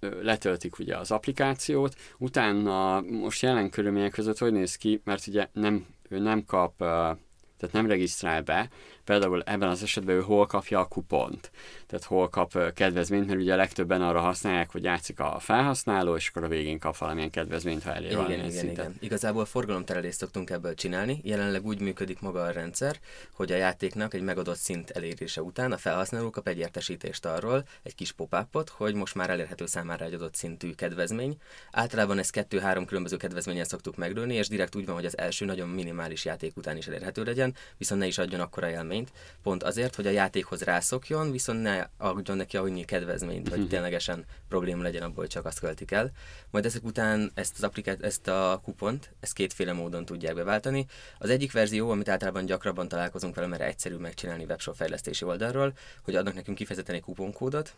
letöltik 0.00 0.78
ugye 0.78 0.96
az 0.96 1.10
applikációt, 1.10 1.94
utána 2.18 3.00
most 3.00 3.42
jelen 3.42 3.70
körülmények 3.70 4.10
között 4.10 4.38
hogy 4.38 4.52
néz 4.52 4.76
ki, 4.76 5.00
mert 5.04 5.26
ugye 5.26 5.48
nem, 5.52 5.86
ő 6.08 6.18
nem 6.18 6.44
kap, 6.44 6.76
tehát 6.76 7.72
nem 7.72 7.86
regisztrál 7.86 8.42
be, 8.42 8.70
például 9.08 9.42
ebben 9.42 9.68
az 9.68 9.82
esetben 9.82 10.16
ő 10.16 10.20
hol 10.20 10.46
kapja 10.46 10.80
a 10.80 10.84
kupont, 10.84 11.50
tehát 11.86 12.04
hol 12.04 12.28
kap 12.28 12.72
kedvezményt, 12.72 13.26
mert 13.26 13.38
ugye 13.38 13.56
legtöbben 13.56 14.02
arra 14.02 14.20
használják, 14.20 14.72
hogy 14.72 14.82
játszik 14.82 15.20
a 15.20 15.36
felhasználó, 15.40 16.16
és 16.16 16.28
akkor 16.28 16.44
a 16.44 16.48
végén 16.48 16.78
kap 16.78 16.96
valamilyen 16.96 17.30
kedvezményt, 17.30 17.82
ha 17.82 17.94
elér 17.94 18.10
igen, 18.10 18.30
igen, 18.30 18.50
szinten. 18.50 18.70
igen. 18.70 18.94
Igazából 19.00 19.44
forgalomterelést 19.44 20.18
szoktunk 20.18 20.50
ebből 20.50 20.74
csinálni. 20.74 21.20
Jelenleg 21.22 21.66
úgy 21.66 21.80
működik 21.80 22.20
maga 22.20 22.42
a 22.42 22.50
rendszer, 22.50 22.98
hogy 23.32 23.52
a 23.52 23.56
játéknak 23.56 24.14
egy 24.14 24.22
megadott 24.22 24.56
szint 24.56 24.90
elérése 24.90 25.42
után 25.42 25.72
a 25.72 25.76
felhasználó 25.76 26.30
kap 26.30 26.48
egy 26.48 26.58
értesítést 26.58 27.26
arról, 27.26 27.64
egy 27.82 27.94
kis 27.94 28.12
pop 28.12 28.36
hogy 28.70 28.94
most 28.94 29.14
már 29.14 29.30
elérhető 29.30 29.66
számára 29.66 30.04
egy 30.04 30.14
adott 30.14 30.34
szintű 30.34 30.72
kedvezmény. 30.72 31.36
Általában 31.70 32.18
ezt 32.18 32.30
kettő-három 32.30 32.84
különböző 32.84 33.16
kedvezményen 33.16 33.64
szoktuk 33.64 33.96
meglőni, 33.96 34.34
és 34.34 34.48
direkt 34.48 34.76
úgy 34.76 34.86
van, 34.86 34.94
hogy 34.94 35.06
az 35.06 35.18
első 35.18 35.44
nagyon 35.44 35.68
minimális 35.68 36.24
játék 36.24 36.56
után 36.56 36.76
is 36.76 36.86
elérhető 36.86 37.22
legyen, 37.22 37.54
viszont 37.76 38.00
ne 38.00 38.06
is 38.06 38.18
adjon 38.18 38.40
akkora 38.40 38.70
élmény 38.70 38.97
kedvezményt, 38.98 39.12
pont 39.42 39.62
azért, 39.62 39.94
hogy 39.94 40.06
a 40.06 40.10
játékhoz 40.10 40.62
rászokjon, 40.62 41.30
viszont 41.30 41.62
ne 41.62 41.86
adjon 41.96 42.36
neki 42.36 42.56
annyi 42.56 42.84
kedvezményt, 42.84 43.48
hogy 43.48 43.58
mhm. 43.58 43.68
ténylegesen 43.68 44.24
probléma 44.48 44.82
legyen 44.82 45.02
abból, 45.02 45.16
hogy 45.16 45.28
csak 45.28 45.44
azt 45.44 45.60
költik 45.60 45.90
el. 45.90 46.10
Majd 46.50 46.64
ezek 46.64 46.84
után 46.84 47.30
ezt 47.34 47.54
az 47.56 47.62
applikát, 47.62 48.02
ezt 48.02 48.28
a 48.28 48.60
kupont, 48.62 49.10
ezt 49.20 49.32
kétféle 49.32 49.72
módon 49.72 50.04
tudják 50.04 50.34
beváltani. 50.34 50.86
Az 51.18 51.30
egyik 51.30 51.52
verzió, 51.52 51.90
amit 51.90 52.08
általában 52.08 52.46
gyakrabban 52.46 52.88
találkozunk 52.88 53.34
vele, 53.34 53.46
mert 53.46 53.62
egyszerű 53.62 53.96
megcsinálni 53.96 54.44
webshop 54.44 54.76
fejlesztési 54.76 55.24
oldalról, 55.24 55.72
hogy 56.02 56.14
adnak 56.16 56.34
nekünk 56.34 56.56
kifejezetten 56.56 56.94
egy 56.94 57.02
kuponkódot, 57.02 57.74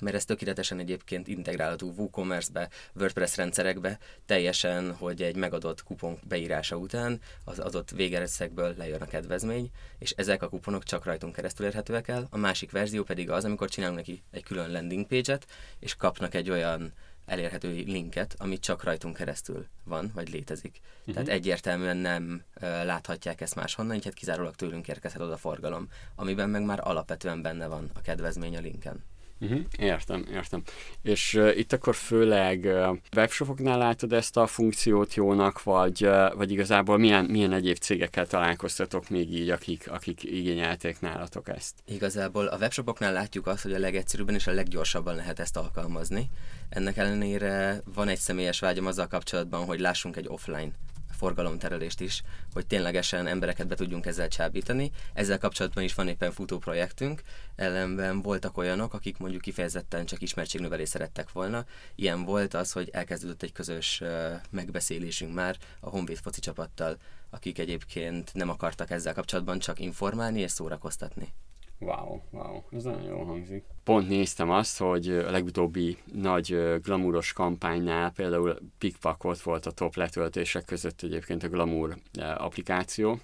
mert 0.00 0.16
ez 0.16 0.24
tökéletesen 0.24 0.78
egyébként 0.78 1.28
integrálható 1.28 1.92
WooCommerce-be, 1.96 2.68
WordPress 2.94 3.36
rendszerekbe, 3.36 3.98
teljesen, 4.26 4.94
hogy 4.94 5.22
egy 5.22 5.36
megadott 5.36 5.82
kupon 5.82 6.18
beírása 6.28 6.76
után 6.76 7.20
az 7.44 7.58
adott 7.58 7.90
végerőszegből 7.90 8.74
lejön 8.76 9.00
a 9.00 9.06
kedvezmény, 9.06 9.70
és 9.98 10.10
ezek 10.10 10.42
a 10.42 10.48
kuponok 10.48 10.82
csak 10.84 11.04
rajtunk 11.04 11.34
keresztül 11.34 11.66
érhetőek 11.66 12.08
el. 12.08 12.26
A 12.30 12.38
másik 12.38 12.70
verzió 12.70 13.02
pedig 13.02 13.30
az, 13.30 13.44
amikor 13.44 13.68
csinálunk 13.68 13.98
neki 13.98 14.22
egy 14.30 14.42
külön 14.42 14.72
landing 14.72 15.06
page-et, 15.06 15.46
és 15.78 15.94
kapnak 15.94 16.34
egy 16.34 16.50
olyan 16.50 16.92
elérhető 17.28 17.68
linket, 17.68 18.34
ami 18.38 18.58
csak 18.58 18.82
rajtunk 18.82 19.16
keresztül 19.16 19.66
van, 19.84 20.10
vagy 20.14 20.28
létezik. 20.28 20.80
Uh-huh. 21.00 21.14
Tehát 21.14 21.28
egyértelműen 21.28 21.96
nem 21.96 22.42
uh, 22.54 22.62
láthatják 22.84 23.40
ezt 23.40 23.54
máshonnan, 23.54 23.96
így 23.96 24.04
hát 24.04 24.14
kizárólag 24.14 24.54
tőlünk 24.54 24.88
érkezhet 24.88 25.22
oda 25.22 25.36
forgalom, 25.36 25.88
amiben 26.14 26.50
meg 26.50 26.62
már 26.62 26.80
alapvetően 26.82 27.42
benne 27.42 27.66
van 27.66 27.90
a 27.94 28.00
kedvezmény 28.00 28.56
a 28.56 28.60
linken. 28.60 29.04
Uh-huh, 29.40 29.60
értem, 29.78 30.26
értem. 30.32 30.62
És 31.02 31.34
uh, 31.34 31.58
itt 31.58 31.72
akkor 31.72 31.94
főleg 31.94 32.64
uh, 32.64 32.96
webshopoknál 33.16 33.78
látod 33.78 34.12
ezt 34.12 34.36
a 34.36 34.46
funkciót 34.46 35.14
jónak, 35.14 35.62
vagy, 35.62 36.04
uh, 36.04 36.34
vagy 36.34 36.50
igazából 36.50 36.98
milyen, 36.98 37.24
milyen 37.24 37.52
egyéb 37.52 37.76
cégekkel 37.76 38.26
találkoztatok 38.26 39.08
még 39.08 39.34
így, 39.34 39.50
akik, 39.50 39.90
akik 39.90 40.22
igényelték 40.22 41.00
nálatok 41.00 41.48
ezt? 41.48 41.74
Igazából 41.84 42.46
a 42.46 42.56
webshopoknál 42.56 43.12
látjuk 43.12 43.46
azt, 43.46 43.62
hogy 43.62 43.72
a 43.72 43.78
legegyszerűbben 43.78 44.34
és 44.34 44.46
a 44.46 44.52
leggyorsabban 44.52 45.14
lehet 45.14 45.38
ezt 45.38 45.56
alkalmazni. 45.56 46.30
Ennek 46.68 46.96
ellenére 46.96 47.82
van 47.94 48.08
egy 48.08 48.18
személyes 48.18 48.60
vágyam 48.60 48.86
azzal 48.86 49.06
kapcsolatban, 49.06 49.64
hogy 49.64 49.80
lássunk 49.80 50.16
egy 50.16 50.28
offline 50.28 50.70
forgalomterelést 51.18 52.00
is, 52.00 52.22
hogy 52.52 52.66
ténylegesen 52.66 53.26
embereket 53.26 53.66
be 53.66 53.74
tudjunk 53.74 54.06
ezzel 54.06 54.28
csábítani. 54.28 54.90
Ezzel 55.12 55.38
kapcsolatban 55.38 55.84
is 55.84 55.94
van 55.94 56.08
éppen 56.08 56.32
futó 56.32 56.58
projektünk, 56.58 57.22
ellenben 57.56 58.22
voltak 58.22 58.56
olyanok, 58.56 58.94
akik 58.94 59.18
mondjuk 59.18 59.42
kifejezetten 59.42 60.06
csak 60.06 60.22
ismertségnövelést 60.22 60.90
szerettek 60.90 61.32
volna. 61.32 61.64
Ilyen 61.94 62.24
volt 62.24 62.54
az, 62.54 62.72
hogy 62.72 62.88
elkezdődött 62.92 63.42
egy 63.42 63.52
közös 63.52 64.02
megbeszélésünk 64.50 65.34
már 65.34 65.56
a 65.80 65.88
Honvéd 65.88 66.18
foci 66.18 66.40
csapattal, 66.40 66.96
akik 67.30 67.58
egyébként 67.58 68.34
nem 68.34 68.48
akartak 68.48 68.90
ezzel 68.90 69.14
kapcsolatban 69.14 69.58
csak 69.58 69.78
informálni 69.78 70.40
és 70.40 70.50
szórakoztatni. 70.50 71.32
Wow, 71.80 72.20
wow, 72.30 72.62
ez 72.70 72.84
nagyon 72.84 73.02
jól 73.02 73.24
hangzik. 73.24 73.64
Pont 73.84 74.08
néztem 74.08 74.50
azt, 74.50 74.78
hogy 74.78 75.08
a 75.08 75.30
legutóbbi 75.30 75.96
nagy 76.12 76.78
glamúros 76.82 77.32
kampánynál 77.32 78.12
például 78.12 78.58
Pickpackot 78.78 79.40
volt 79.40 79.66
a 79.66 79.70
top 79.70 79.94
letöltések 79.94 80.64
között 80.64 81.02
egyébként 81.02 81.42
a 81.42 81.48
Glamour 81.48 81.96
applikáció. 82.36 83.18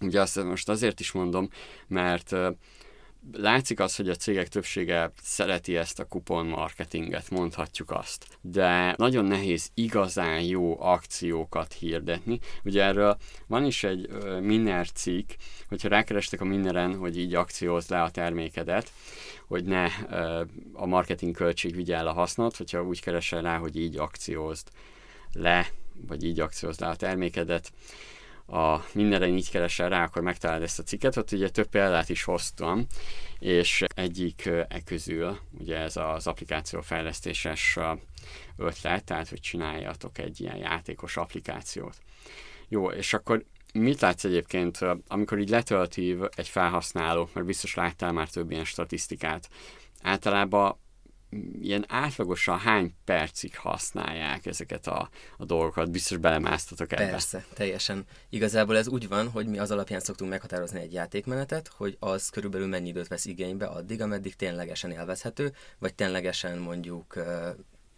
Ugye 0.00 0.20
azt 0.20 0.44
most 0.44 0.68
azért 0.68 1.00
is 1.00 1.12
mondom, 1.12 1.48
mert 1.86 2.34
látszik 3.32 3.80
az, 3.80 3.96
hogy 3.96 4.08
a 4.08 4.14
cégek 4.14 4.48
többsége 4.48 5.12
szereti 5.22 5.76
ezt 5.76 6.00
a 6.00 6.04
kupon 6.04 6.46
marketinget, 6.46 7.30
mondhatjuk 7.30 7.90
azt. 7.90 8.26
De 8.40 8.94
nagyon 8.98 9.24
nehéz 9.24 9.70
igazán 9.74 10.40
jó 10.40 10.80
akciókat 10.80 11.72
hirdetni. 11.72 12.38
Ugye 12.64 12.82
erről 12.82 13.16
van 13.46 13.64
is 13.64 13.84
egy 13.84 14.08
Minner 14.40 14.90
cikk, 14.90 15.30
hogyha 15.68 15.88
rákerestek 15.88 16.40
a 16.40 16.44
Minneren, 16.44 16.96
hogy 16.96 17.18
így 17.18 17.34
akcióz 17.34 17.88
le 17.88 18.02
a 18.02 18.10
termékedet, 18.10 18.92
hogy 19.46 19.64
ne 19.64 19.84
a 20.72 20.86
marketing 20.86 21.34
költség 21.34 21.74
vigye 21.74 21.96
el 21.96 22.06
a 22.06 22.12
hasznot, 22.12 22.56
hogyha 22.56 22.82
úgy 22.82 23.00
keresel 23.00 23.42
rá, 23.42 23.58
hogy 23.58 23.76
így 23.76 23.96
akciózd 23.96 24.68
le, 25.32 25.66
vagy 26.06 26.24
így 26.24 26.40
akciózd 26.40 26.80
le 26.80 26.86
a 26.86 26.96
termékedet, 26.96 27.72
a 28.52 28.84
mindenre 28.92 29.26
így 29.26 29.50
keresel 29.50 29.88
rá, 29.88 30.04
akkor 30.04 30.22
megtalálod 30.22 30.62
ezt 30.62 30.78
a 30.78 30.82
cikket, 30.82 31.16
ott 31.16 31.32
ugye 31.32 31.48
több 31.48 31.66
példát 31.66 32.08
is 32.08 32.22
hoztam, 32.22 32.86
és 33.38 33.84
egyik 33.94 34.46
e 34.46 34.80
közül, 34.84 35.38
ugye 35.58 35.76
ez 35.76 35.96
az 35.96 36.26
applikáció 36.26 36.80
fejlesztéses 36.80 37.78
ötlet, 38.56 39.04
tehát 39.04 39.28
hogy 39.28 39.40
csináljatok 39.40 40.18
egy 40.18 40.40
ilyen 40.40 40.56
játékos 40.56 41.16
applikációt. 41.16 41.96
Jó, 42.68 42.90
és 42.90 43.12
akkor 43.12 43.44
mit 43.72 44.00
látsz 44.00 44.24
egyébként, 44.24 44.78
amikor 45.06 45.38
így 45.38 45.48
letölti 45.48 46.16
egy 46.34 46.48
felhasználó, 46.48 47.28
mert 47.32 47.46
biztos 47.46 47.74
láttál 47.74 48.12
már 48.12 48.28
több 48.28 48.50
ilyen 48.50 48.64
statisztikát, 48.64 49.48
általában 50.02 50.78
ilyen 51.60 51.84
átlagosan 51.88 52.58
hány 52.58 52.94
percig 53.04 53.56
használják 53.56 54.46
ezeket 54.46 54.86
a, 54.86 55.10
a 55.36 55.44
dolgokat? 55.44 55.90
Biztos 55.90 56.16
belemásztatok 56.16 56.92
ebbe. 56.92 57.10
Persze, 57.10 57.44
teljesen. 57.54 58.04
Igazából 58.28 58.76
ez 58.76 58.88
úgy 58.88 59.08
van, 59.08 59.30
hogy 59.30 59.46
mi 59.46 59.58
az 59.58 59.70
alapján 59.70 60.00
szoktunk 60.00 60.30
meghatározni 60.30 60.80
egy 60.80 60.92
játékmenetet, 60.92 61.68
hogy 61.68 61.96
az 62.00 62.28
körülbelül 62.28 62.66
mennyi 62.66 62.88
időt 62.88 63.08
vesz 63.08 63.24
igénybe 63.24 63.66
addig, 63.66 64.00
ameddig 64.00 64.36
ténylegesen 64.36 64.90
élvezhető, 64.90 65.52
vagy 65.78 65.94
ténylegesen 65.94 66.58
mondjuk 66.58 67.16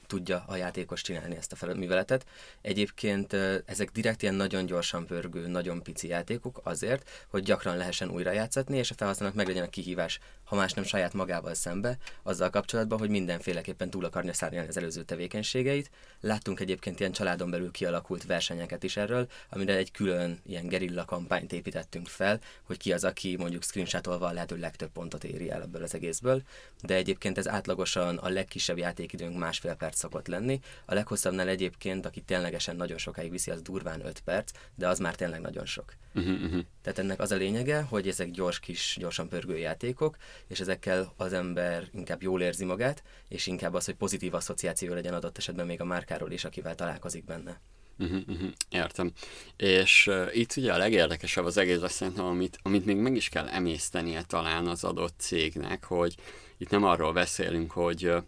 tudja 0.06 0.44
a 0.46 0.56
játékos 0.56 1.02
csinálni 1.02 1.36
ezt 1.36 1.62
a 1.62 1.74
műveletet. 1.74 2.26
Egyébként 2.60 3.32
ezek 3.66 3.90
direkt 3.90 4.22
ilyen 4.22 4.34
nagyon 4.34 4.66
gyorsan 4.66 5.06
pörgő, 5.06 5.46
nagyon 5.46 5.82
pici 5.82 6.08
játékok 6.08 6.60
azért, 6.62 7.26
hogy 7.28 7.42
gyakran 7.42 7.76
lehessen 7.76 8.10
újra 8.10 8.32
játszatni, 8.32 8.76
és 8.76 8.90
a 8.90 8.94
felhasználónak 8.94 9.38
meg 9.38 9.46
legyen 9.46 9.64
a 9.64 9.68
kihívás, 9.68 10.18
ha 10.54 10.60
más 10.60 10.72
nem 10.72 10.84
saját 10.84 11.12
magával 11.12 11.54
szembe, 11.54 11.96
azzal 12.22 12.50
kapcsolatban, 12.50 12.98
hogy 12.98 13.08
mindenféleképpen 13.08 13.90
túl 13.90 14.04
akarja 14.04 14.32
szállni 14.32 14.58
az 14.58 14.76
előző 14.76 15.02
tevékenységeit. 15.02 15.90
Láttunk 16.20 16.60
egyébként 16.60 17.00
ilyen 17.00 17.12
családon 17.12 17.50
belül 17.50 17.70
kialakult 17.70 18.24
versenyeket 18.24 18.82
is 18.82 18.96
erről, 18.96 19.26
amire 19.50 19.76
egy 19.76 19.90
külön 19.90 20.40
ilyen 20.46 20.68
gerilla 20.68 21.04
kampányt 21.04 21.52
építettünk 21.52 22.08
fel, 22.08 22.40
hogy 22.62 22.76
ki 22.76 22.92
az, 22.92 23.04
aki 23.04 23.36
mondjuk 23.36 23.62
screenshotolva 23.62 24.26
a 24.26 24.32
lehető 24.32 24.56
legtöbb 24.56 24.90
pontot 24.90 25.24
éri 25.24 25.50
el 25.50 25.62
ebből 25.62 25.82
az 25.82 25.94
egészből. 25.94 26.42
De 26.82 26.94
egyébként 26.94 27.38
ez 27.38 27.48
átlagosan 27.48 28.16
a 28.16 28.28
legkisebb 28.28 28.78
játékidőnk 28.78 29.38
másfél 29.38 29.74
perc 29.74 29.98
szokott 29.98 30.26
lenni. 30.26 30.60
A 30.84 30.94
leghosszabbnál 30.94 31.48
egyébként, 31.48 32.06
aki 32.06 32.20
ténylegesen 32.20 32.76
nagyon 32.76 32.98
sokáig 32.98 33.30
viszi, 33.30 33.50
az 33.50 33.62
durván 33.62 34.06
5 34.06 34.20
perc, 34.20 34.50
de 34.74 34.88
az 34.88 34.98
már 34.98 35.14
tényleg 35.14 35.40
nagyon 35.40 35.66
sok. 35.66 35.94
Uh-huh, 36.14 36.42
uh-huh. 36.42 36.60
Tehát 36.82 36.98
ennek 36.98 37.20
az 37.20 37.32
a 37.32 37.36
lényege, 37.36 37.80
hogy 37.80 38.08
ezek 38.08 38.30
gyors 38.30 38.60
kis, 38.60 38.96
gyorsan 39.00 39.28
pörgő 39.28 39.58
játékok, 39.58 40.16
és 40.48 40.60
ezekkel 40.60 41.12
az 41.16 41.32
ember 41.32 41.88
inkább 41.92 42.22
jól 42.22 42.42
érzi 42.42 42.64
magát, 42.64 43.02
és 43.28 43.46
inkább 43.46 43.74
az, 43.74 43.84
hogy 43.84 43.94
pozitív 43.94 44.34
asszociáció 44.34 44.94
legyen 44.94 45.14
adott 45.14 45.38
esetben 45.38 45.66
még 45.66 45.80
a 45.80 45.84
márkáról 45.84 46.30
is, 46.30 46.44
akivel 46.44 46.74
találkozik 46.74 47.24
benne. 47.24 47.60
Uh-huh, 47.98 48.20
uh-huh, 48.28 48.50
értem. 48.68 49.12
És 49.56 50.06
uh, 50.06 50.36
itt 50.36 50.56
ugye 50.56 50.72
a 50.72 50.78
legérdekesebb 50.78 51.44
az 51.44 51.56
egész 51.56 51.82
azt 51.82 51.94
szerintem, 51.94 52.24
amit, 52.24 52.58
amit 52.62 52.84
még 52.84 52.96
meg 52.96 53.16
is 53.16 53.28
kell 53.28 53.48
emésztenie 53.48 54.22
talán 54.22 54.66
az 54.66 54.84
adott 54.84 55.14
cégnek, 55.18 55.84
hogy 55.84 56.14
itt 56.56 56.70
nem 56.70 56.84
arról 56.84 57.12
beszélünk, 57.12 57.70
hogy 57.70 58.06
uh, 58.06 58.22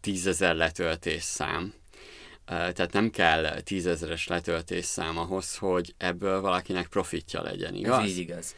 tízezer 0.00 0.54
letöltés 0.54 1.22
szám. 1.22 1.74
Tehát 2.44 2.92
nem 2.92 3.10
kell 3.10 3.60
tízezeres 3.60 4.26
letöltés 4.26 4.84
szám 4.84 5.18
ahhoz, 5.18 5.56
hogy 5.56 5.94
ebből 5.96 6.40
valakinek 6.40 6.86
profitja 6.86 7.42
legyen, 7.42 7.74
igaz? 7.74 8.02
Ez 8.02 8.08
így 8.08 8.18
igaz. 8.18 8.54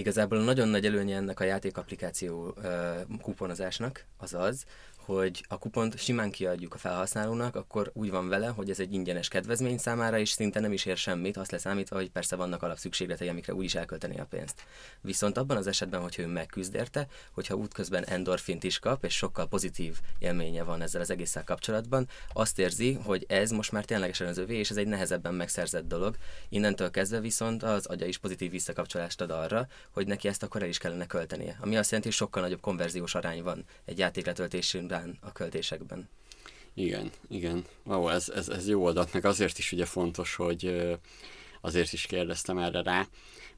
Igazából 0.00 0.38
a 0.38 0.42
nagyon 0.42 0.68
nagy 0.68 0.86
előnye 0.86 1.16
ennek 1.16 1.40
a 1.40 1.44
játékapplikáció 1.44 2.54
uh, 2.56 3.18
kuponozásnak 3.22 4.04
az 4.16 4.34
az, 4.34 4.64
hogy 5.04 5.44
a 5.48 5.58
kupont 5.58 5.98
simán 5.98 6.30
kiadjuk 6.30 6.74
a 6.74 6.78
felhasználónak, 6.78 7.56
akkor 7.56 7.90
úgy 7.94 8.10
van 8.10 8.28
vele, 8.28 8.46
hogy 8.46 8.70
ez 8.70 8.80
egy 8.80 8.92
ingyenes 8.92 9.28
kedvezmény 9.28 9.78
számára, 9.78 10.18
és 10.18 10.30
szinte 10.30 10.60
nem 10.60 10.72
is 10.72 10.84
ér 10.84 10.96
semmit, 10.96 11.36
azt 11.36 11.50
leszámítva, 11.50 11.96
hogy 11.96 12.10
persze 12.10 12.36
vannak 12.36 12.62
alapszükségletei, 12.62 13.28
amikre 13.28 13.54
úgy 13.54 13.64
is 13.64 13.74
elkölteni 13.74 14.18
a 14.18 14.24
pénzt. 14.24 14.64
Viszont 15.00 15.38
abban 15.38 15.56
az 15.56 15.66
esetben, 15.66 16.00
hogy 16.00 16.14
ő 16.18 16.26
megküzd 16.26 16.74
érte, 16.74 17.06
hogyha 17.32 17.54
útközben 17.54 18.04
endorfint 18.04 18.64
is 18.64 18.78
kap, 18.78 19.04
és 19.04 19.16
sokkal 19.16 19.48
pozitív 19.48 19.98
élménye 20.18 20.62
van 20.62 20.82
ezzel 20.82 21.00
az 21.00 21.10
egésszel 21.10 21.44
kapcsolatban, 21.44 22.08
azt 22.32 22.58
érzi, 22.58 22.92
hogy 22.92 23.24
ez 23.28 23.50
most 23.50 23.72
már 23.72 23.84
ténylegesen 23.84 24.26
az 24.26 24.38
övé, 24.38 24.58
és 24.58 24.70
ez 24.70 24.76
egy 24.76 24.86
nehezebben 24.86 25.34
megszerzett 25.34 25.88
dolog. 25.88 26.16
Innentől 26.48 26.90
kezdve 26.90 27.20
viszont 27.20 27.62
az 27.62 27.86
agya 27.86 28.06
is 28.06 28.18
pozitív 28.18 28.50
visszakapcsolást 28.50 29.20
ad 29.20 29.30
arra, 29.30 29.66
hogy 29.90 30.06
neki 30.06 30.28
ezt 30.28 30.42
akkor 30.42 30.62
el 30.62 30.68
is 30.68 30.78
kellene 30.78 31.06
költenie. 31.06 31.56
Ami 31.60 31.76
azt 31.76 31.90
jelenti, 31.90 32.08
hogy 32.08 32.18
sokkal 32.18 32.42
nagyobb 32.42 32.60
konverziós 32.60 33.14
arány 33.14 33.42
van 33.42 33.64
egy 33.84 33.98
játékletöltésén 33.98 34.86
után 34.90 35.18
a 35.20 35.32
költésekben. 35.32 36.08
Igen, 36.74 37.10
igen. 37.28 37.64
Ó, 37.86 38.10
ez, 38.10 38.28
ez, 38.28 38.48
ez 38.48 38.68
jó 38.68 38.86
adat, 38.86 39.12
meg 39.12 39.24
azért 39.24 39.58
is 39.58 39.72
ugye 39.72 39.84
fontos, 39.84 40.34
hogy 40.34 40.90
azért 41.60 41.92
is 41.92 42.06
kérdeztem 42.06 42.58
erre 42.58 42.82
rá, 42.82 43.06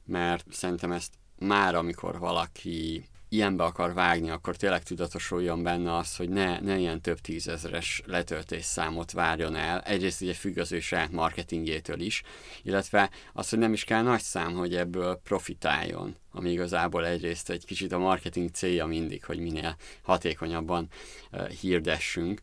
mert 0.05 0.45
szerintem 0.51 0.91
ezt 0.91 1.13
már 1.39 1.75
amikor 1.75 2.19
valaki 2.19 3.05
ilyenbe 3.33 3.63
akar 3.63 3.93
vágni, 3.93 4.29
akkor 4.29 4.55
tényleg 4.55 4.83
tudatosuljon 4.83 5.63
benne 5.63 5.95
az, 5.95 6.15
hogy 6.15 6.29
ne, 6.29 6.59
ne 6.59 6.77
ilyen 6.77 7.01
több 7.01 7.19
tízezeres 7.19 8.01
letöltés 8.05 8.63
számot 8.63 9.11
várjon 9.11 9.55
el. 9.55 9.81
Egyrészt 9.81 10.21
ugye 10.21 10.33
függ 10.33 10.57
az 10.57 10.71
ő 10.71 10.79
saját 10.79 11.11
marketingjétől 11.11 11.99
is, 11.99 12.23
illetve 12.63 13.09
az, 13.33 13.49
hogy 13.49 13.59
nem 13.59 13.73
is 13.73 13.83
kell 13.83 14.01
nagy 14.01 14.21
szám, 14.21 14.53
hogy 14.53 14.75
ebből 14.75 15.19
profitáljon, 15.23 16.15
ami 16.31 16.51
igazából 16.51 17.05
egyrészt 17.05 17.49
egy 17.49 17.65
kicsit 17.65 17.91
a 17.91 17.97
marketing 17.97 18.49
célja 18.49 18.85
mindig, 18.85 19.25
hogy 19.25 19.39
minél 19.39 19.75
hatékonyabban 20.01 20.87
uh, 21.31 21.49
hirdessünk. 21.49 22.41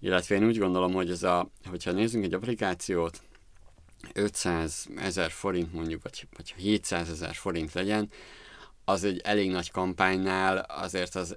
Illetve 0.00 0.34
én 0.34 0.44
úgy 0.44 0.58
gondolom, 0.58 0.92
hogy 0.92 1.10
ez 1.10 1.22
a, 1.22 1.50
hogyha 1.64 1.92
nézzünk 1.92 2.24
egy 2.24 2.34
applikációt, 2.34 3.20
500 4.12 4.86
ezer 4.96 5.30
forint 5.30 5.72
mondjuk, 5.72 6.02
vagy, 6.02 6.26
vagy 6.36 6.54
700 6.56 7.10
ezer 7.10 7.34
forint 7.34 7.72
legyen, 7.72 8.10
az 8.88 9.04
egy 9.04 9.20
elég 9.24 9.50
nagy 9.50 9.70
kampánynál 9.70 10.58
azért 10.58 11.14
az 11.14 11.36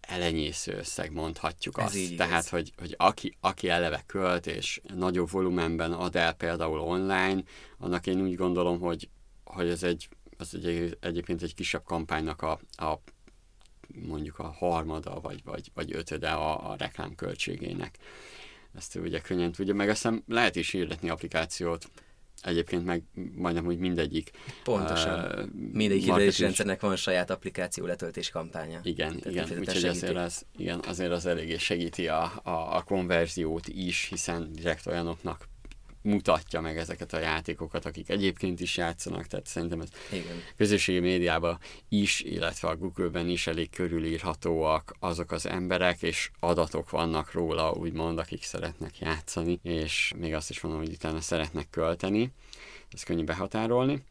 elenyésző 0.00 0.72
összeg, 0.72 1.12
mondhatjuk 1.12 1.78
Ez 1.78 1.84
azt. 1.84 1.96
így 1.96 2.16
Tehát, 2.16 2.30
igaz. 2.30 2.48
hogy, 2.48 2.72
hogy 2.76 2.94
aki, 2.98 3.36
aki 3.40 3.68
eleve 3.68 4.02
költ, 4.06 4.46
és 4.46 4.80
nagyobb 4.94 5.30
volumenben 5.30 5.92
ad 5.92 6.16
el 6.16 6.32
például 6.32 6.80
online, 6.80 7.42
annak 7.78 8.06
én 8.06 8.20
úgy 8.20 8.34
gondolom, 8.34 8.80
hogy, 8.80 9.08
hogy 9.44 9.68
ez 9.68 9.82
egy, 9.82 10.08
az 10.38 10.54
egy, 10.54 10.96
egyébként 11.00 11.42
egy 11.42 11.54
kisebb 11.54 11.84
kampánynak 11.84 12.42
a, 12.42 12.60
a 12.76 12.94
mondjuk 14.06 14.38
a 14.38 14.52
harmada, 14.52 15.20
vagy, 15.20 15.44
vagy, 15.44 15.70
vagy 15.74 15.94
ötöde 15.94 16.30
a, 16.30 16.70
a 16.70 16.76
reklámköltségének. 16.76 17.98
Ezt 18.74 18.96
ő 18.96 19.00
ugye 19.00 19.20
könnyen 19.20 19.52
tudja, 19.52 19.74
meg 19.74 19.88
aztán 19.88 20.22
lehet 20.26 20.56
is 20.56 20.70
hirdetni 20.70 21.10
applikációt 21.10 21.90
Egyébként 22.40 22.84
meg 22.84 23.02
majdnem, 23.34 23.64
hogy 23.64 23.78
mindegyik. 23.78 24.30
Pontosan. 24.64 25.24
Uh, 25.24 25.44
mindegyik 25.72 26.04
hirdetési 26.04 26.42
rendszernek 26.42 26.80
van 26.80 26.96
saját 26.96 27.30
applikáció 27.30 27.86
letöltés 27.86 28.30
kampánya. 28.30 28.80
Igen, 28.82 29.18
Tehát 29.18 29.48
igen. 29.50 29.58
Úgyhogy 29.58 29.84
azért 29.84 30.16
az, 30.16 30.46
igen, 30.56 30.80
azért 30.86 31.12
az 31.12 31.26
eléggé 31.26 31.56
segíti 31.56 32.08
a, 32.08 32.32
a, 32.42 32.76
a 32.76 32.82
konverziót 32.82 33.68
is, 33.68 34.06
hiszen 34.10 34.52
direkt 34.52 34.86
olyanoknak 34.86 35.48
mutatja 36.02 36.60
meg 36.60 36.78
ezeket 36.78 37.12
a 37.12 37.18
játékokat, 37.18 37.84
akik 37.84 38.08
egyébként 38.08 38.60
is 38.60 38.76
játszanak, 38.76 39.26
tehát 39.26 39.46
szerintem 39.46 39.80
ez 39.80 39.88
Igen. 40.12 40.42
közösségi 40.56 40.98
médiában 40.98 41.58
is, 41.88 42.20
illetve 42.20 42.68
a 42.68 42.76
Google-ben 42.76 43.28
is 43.28 43.46
elég 43.46 43.70
körülírhatóak 43.70 44.94
azok 44.98 45.32
az 45.32 45.46
emberek, 45.46 46.02
és 46.02 46.30
adatok 46.40 46.90
vannak 46.90 47.32
róla, 47.32 47.72
úgymond, 47.72 48.18
akik 48.18 48.42
szeretnek 48.42 48.98
játszani, 48.98 49.58
és 49.62 50.12
még 50.16 50.34
azt 50.34 50.50
is 50.50 50.60
mondom, 50.60 50.80
hogy 50.80 50.92
utána 50.92 51.20
szeretnek 51.20 51.70
költeni. 51.70 52.32
Ez 52.90 53.02
könnyű 53.02 53.24
behatárolni. 53.24 54.04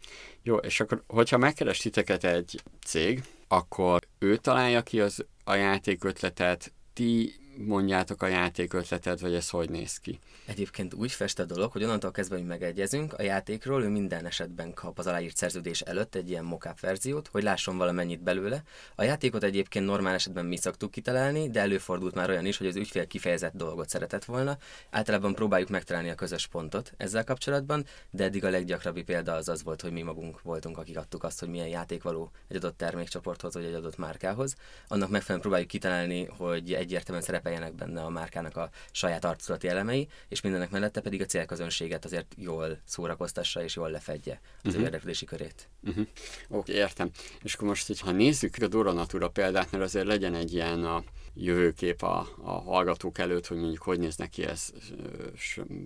Jó, 0.43 0.55
és 0.55 0.79
akkor, 0.79 1.03
hogyha 1.07 1.37
megkeres 1.37 1.77
titeket 1.77 2.23
egy 2.23 2.61
cég, 2.85 3.23
akkor 3.47 4.07
ő 4.19 4.37
találja 4.37 4.81
ki 4.81 5.01
az, 5.01 5.25
a 5.43 5.53
játékötletet, 5.53 6.73
ti 6.93 7.33
mondjátok 7.57 8.21
a 8.21 8.27
játékötletet, 8.27 9.19
vagy 9.19 9.33
ez 9.33 9.49
hogy 9.49 9.69
néz 9.69 9.97
ki? 9.97 10.19
Egyébként 10.45 10.93
úgy 10.93 11.11
fest 11.11 11.39
a 11.39 11.45
dolog, 11.45 11.71
hogy 11.71 11.83
onnantól 11.83 12.11
kezdve, 12.11 12.35
hogy 12.35 12.45
megegyezünk, 12.45 13.13
a 13.13 13.21
játékról 13.21 13.83
ő 13.83 13.89
minden 13.89 14.25
esetben 14.25 14.73
kap 14.73 14.99
az 14.99 15.07
aláírt 15.07 15.35
szerződés 15.35 15.81
előtt 15.81 16.15
egy 16.15 16.29
ilyen 16.29 16.43
mockup 16.43 16.79
verziót, 16.79 17.27
hogy 17.27 17.43
lásson 17.43 17.77
valamennyit 17.77 18.23
belőle. 18.23 18.63
A 18.95 19.03
játékot 19.03 19.43
egyébként 19.43 19.85
normál 19.85 20.13
esetben 20.13 20.45
mi 20.45 20.57
szoktuk 20.57 20.91
kitalálni, 20.91 21.49
de 21.49 21.59
előfordult 21.59 22.15
már 22.15 22.29
olyan 22.29 22.45
is, 22.45 22.57
hogy 22.57 22.67
az 22.67 22.75
ügyfél 22.75 23.07
kifejezett 23.07 23.53
dolgot 23.53 23.89
szeretett 23.89 24.25
volna. 24.25 24.57
Általában 24.89 25.33
próbáljuk 25.33 25.69
megtalálni 25.69 26.09
a 26.09 26.15
közös 26.15 26.47
pontot 26.47 26.93
ezzel 26.97 27.23
kapcsolatban, 27.23 27.85
de 28.09 28.23
eddig 28.23 28.45
a 28.45 28.49
leggyakrabbi 28.49 29.03
példa 29.03 29.33
az 29.33 29.49
az 29.49 29.63
volt, 29.63 29.81
hogy 29.81 29.91
mi 29.91 30.01
magunk 30.01 30.41
voltunk, 30.41 30.77
akik 30.77 30.97
adtuk 30.97 31.23
azt, 31.23 31.39
hogy 31.39 31.49
milyen 31.49 31.67
játék 31.67 32.03
való 32.03 32.31
egy 32.47 32.55
adott 32.55 32.77
termékcsoporthoz 32.77 33.53
vagy 33.53 33.65
egy 33.65 33.73
adott 33.73 33.97
márkához. 33.97 34.55
Annak 34.87 35.09
megfelelően 35.09 35.41
próbáljuk 35.41 35.69
kitalálni, 35.69 36.25
hogy 36.25 36.73
egyértelműen 36.73 37.25
szerepeljenek 37.47 37.75
benne 37.75 38.01
a 38.01 38.09
márkának 38.09 38.57
a 38.57 38.69
saját 38.91 39.25
arculati 39.25 39.67
elemei, 39.67 40.07
és 40.27 40.41
mindenek 40.41 40.69
mellette 40.69 41.01
pedig 41.01 41.21
a 41.21 41.25
célközönséget 41.25 42.05
azért 42.05 42.33
jól 42.37 42.77
szórakoztassa 42.85 43.63
és 43.63 43.75
jól 43.75 43.89
lefedje 43.89 44.41
az 44.63 44.69
uh-huh. 44.69 44.83
érdeklődési 44.83 45.25
körét. 45.25 45.69
Uh-huh. 45.83 46.07
Oké, 46.49 46.73
értem. 46.73 47.09
És 47.43 47.53
akkor 47.53 47.67
most, 47.67 47.87
hogyha 47.87 48.11
nézzük 48.11 48.55
a 48.61 48.67
Dora 48.67 48.91
Natura 48.91 49.29
példát, 49.29 49.71
mert 49.71 49.83
azért 49.83 50.05
legyen 50.05 50.33
egy 50.33 50.53
ilyen 50.53 50.85
a 50.85 51.03
jövőkép 51.33 52.01
a, 52.01 52.27
a 52.43 52.51
hallgatók 52.51 53.17
előtt, 53.17 53.47
hogy 53.47 53.57
mondjuk 53.57 53.83
hogy 53.83 53.99
néz 53.99 54.15
neki 54.15 54.43
ez 54.45 54.69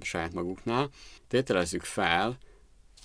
saját 0.01 0.33
maguknál. 0.33 0.89
Tételezzük 1.27 1.83
fel, 1.83 2.37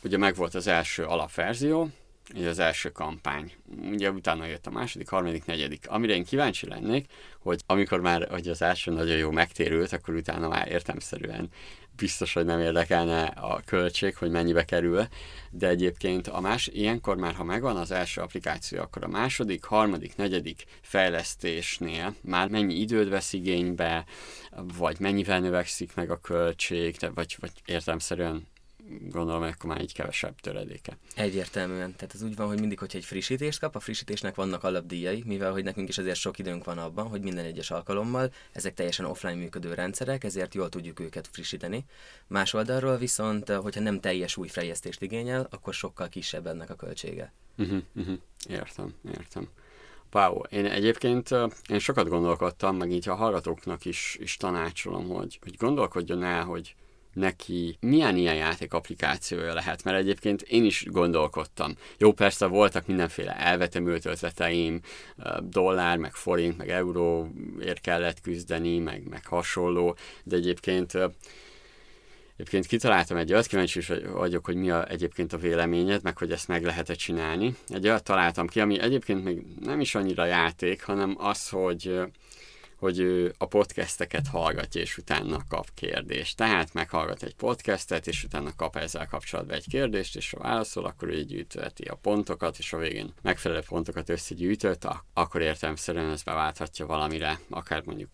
ugye 0.02 0.16
megvolt 0.16 0.54
az 0.54 0.66
első 0.66 1.04
alapverzió, 1.04 1.90
ugye 2.34 2.48
az 2.48 2.58
első 2.58 2.90
kampány. 2.90 3.52
Ugye 3.90 4.10
utána 4.10 4.46
jött 4.46 4.66
a 4.66 4.70
második, 4.70 5.08
harmadik, 5.08 5.44
negyedik. 5.44 5.88
Amire 5.88 6.14
én 6.14 6.24
kíváncsi 6.24 6.68
lennék, 6.68 7.06
hogy 7.38 7.60
amikor 7.66 8.00
már 8.00 8.28
hogy 8.30 8.48
az 8.48 8.62
első 8.62 8.90
nagyon 8.90 9.16
jó 9.16 9.30
megtérült, 9.30 9.92
akkor 9.92 10.14
utána 10.14 10.48
már 10.48 10.68
értemszerűen 10.68 11.50
biztos, 11.96 12.32
hogy 12.32 12.44
nem 12.44 12.60
érdekelne 12.60 13.24
a 13.24 13.62
költség, 13.64 14.16
hogy 14.16 14.30
mennyibe 14.30 14.64
kerül, 14.64 15.06
de 15.50 15.68
egyébként 15.68 16.28
a 16.28 16.40
más, 16.40 16.66
ilyenkor 16.66 17.16
már, 17.16 17.34
ha 17.34 17.44
megvan 17.44 17.76
az 17.76 17.90
első 17.90 18.20
applikáció, 18.20 18.80
akkor 18.80 19.04
a 19.04 19.08
második, 19.08 19.64
harmadik, 19.64 20.16
negyedik 20.16 20.64
fejlesztésnél 20.80 22.14
már 22.20 22.48
mennyi 22.48 22.74
időt 22.74 23.08
vesz 23.08 23.32
igénybe, 23.32 24.04
vagy 24.78 24.96
mennyivel 25.00 25.40
növekszik 25.40 25.94
meg 25.94 26.10
a 26.10 26.20
költség, 26.20 26.96
vagy, 27.14 27.36
vagy 27.40 27.52
értelmszerűen 27.64 28.46
gondolom, 28.88 29.42
akkor 29.42 29.70
már 29.70 29.80
egy 29.80 29.92
kevesebb 29.92 30.40
töredéke. 30.40 30.98
Egyértelműen. 31.14 31.96
Tehát 31.96 32.14
ez 32.14 32.22
úgy 32.22 32.36
van, 32.36 32.46
hogy 32.46 32.60
mindig, 32.60 32.78
hogyha 32.78 32.98
egy 32.98 33.04
frissítést 33.04 33.58
kap, 33.58 33.76
a 33.76 33.80
frissítésnek 33.80 34.34
vannak 34.34 34.64
alapdíjai, 34.64 35.22
mivel 35.26 35.52
hogy 35.52 35.64
nekünk 35.64 35.88
is 35.88 35.98
azért 35.98 36.16
sok 36.16 36.38
időnk 36.38 36.64
van 36.64 36.78
abban, 36.78 37.08
hogy 37.08 37.20
minden 37.20 37.44
egyes 37.44 37.70
alkalommal 37.70 38.32
ezek 38.52 38.74
teljesen 38.74 39.06
offline 39.06 39.34
működő 39.34 39.74
rendszerek, 39.74 40.24
ezért 40.24 40.54
jól 40.54 40.68
tudjuk 40.68 41.00
őket 41.00 41.28
frissíteni. 41.32 41.84
Más 42.26 42.54
oldalról 42.54 42.96
viszont, 42.96 43.48
hogyha 43.48 43.80
nem 43.80 44.00
teljes 44.00 44.36
új 44.36 44.48
fejlesztést 44.48 45.02
igényel, 45.02 45.46
akkor 45.50 45.74
sokkal 45.74 46.08
kisebb 46.08 46.46
ennek 46.46 46.70
a 46.70 46.74
költsége. 46.74 47.32
Uh-huh, 47.58 47.82
uh-huh. 47.94 48.18
Értem, 48.48 48.94
értem. 49.10 49.48
Wow, 50.12 50.40
én 50.48 50.66
egyébként 50.66 51.30
én 51.68 51.78
sokat 51.78 52.08
gondolkodtam, 52.08 52.76
meg 52.76 52.90
így 52.90 53.08
a 53.08 53.14
hallgatóknak 53.14 53.84
is, 53.84 54.16
is 54.20 54.36
tanácsolom, 54.36 55.08
hogy, 55.08 55.38
hogy 55.42 55.56
gondolkodjon 55.56 56.22
el, 56.22 56.44
hogy 56.44 56.74
neki 57.16 57.76
milyen 57.80 58.16
ilyen 58.16 58.34
játék 58.34 58.72
applikációja 58.72 59.54
lehet, 59.54 59.84
mert 59.84 59.98
egyébként 59.98 60.42
én 60.42 60.64
is 60.64 60.84
gondolkodtam. 60.86 61.74
Jó, 61.98 62.12
persze 62.12 62.46
voltak 62.46 62.86
mindenféle 62.86 63.36
elvetemült 63.38 64.04
ötleteim, 64.04 64.80
dollár, 65.40 65.96
meg 65.96 66.14
forint, 66.14 66.56
meg 66.56 66.68
euróért 66.68 67.80
kellett 67.80 68.20
küzdeni, 68.20 68.78
meg, 68.78 69.08
meg 69.08 69.26
hasonló, 69.26 69.96
de 70.24 70.36
egyébként 70.36 70.98
Egyébként 72.36 72.66
kitaláltam 72.66 73.16
egy 73.16 73.32
olyat, 73.32 73.46
kíváncsi 73.46 73.78
is 73.78 73.92
vagyok, 74.12 74.44
hogy 74.44 74.56
mi 74.56 74.70
a, 74.70 74.88
egyébként 74.88 75.32
a 75.32 75.36
véleményed, 75.36 76.02
meg 76.02 76.18
hogy 76.18 76.32
ezt 76.32 76.48
meg 76.48 76.64
lehet-e 76.64 76.94
csinálni. 76.94 77.54
Egy 77.68 77.88
olyat 77.88 78.04
találtam 78.04 78.46
ki, 78.46 78.60
ami 78.60 78.80
egyébként 78.80 79.24
még 79.24 79.42
nem 79.60 79.80
is 79.80 79.94
annyira 79.94 80.24
játék, 80.24 80.82
hanem 80.82 81.16
az, 81.18 81.48
hogy 81.48 82.00
hogy 82.76 82.98
ő 82.98 83.34
a 83.38 83.46
podcasteket 83.46 84.26
hallgatja, 84.26 84.80
és 84.80 84.98
utána 84.98 85.46
kap 85.48 85.68
kérdést. 85.74 86.36
Tehát 86.36 86.74
meghallgat 86.74 87.22
egy 87.22 87.34
podcastet, 87.34 88.06
és 88.06 88.24
utána 88.24 88.54
kap 88.56 88.76
ezzel 88.76 89.06
kapcsolatban 89.06 89.56
egy 89.56 89.68
kérdést, 89.68 90.16
és 90.16 90.30
ha 90.30 90.38
válaszol, 90.38 90.84
akkor 90.84 91.08
ő 91.08 91.24
gyűjtöheti 91.24 91.84
a 91.84 91.94
pontokat, 91.94 92.58
és 92.58 92.72
a 92.72 92.78
végén 92.78 93.14
megfelelő 93.22 93.62
pontokat 93.68 94.08
összegyűjtött, 94.08 94.86
akkor 95.12 95.40
értelemszerűen 95.40 96.10
ez 96.10 96.22
beválthatja 96.22 96.86
valamire, 96.86 97.40
akár 97.50 97.82
mondjuk 97.84 98.10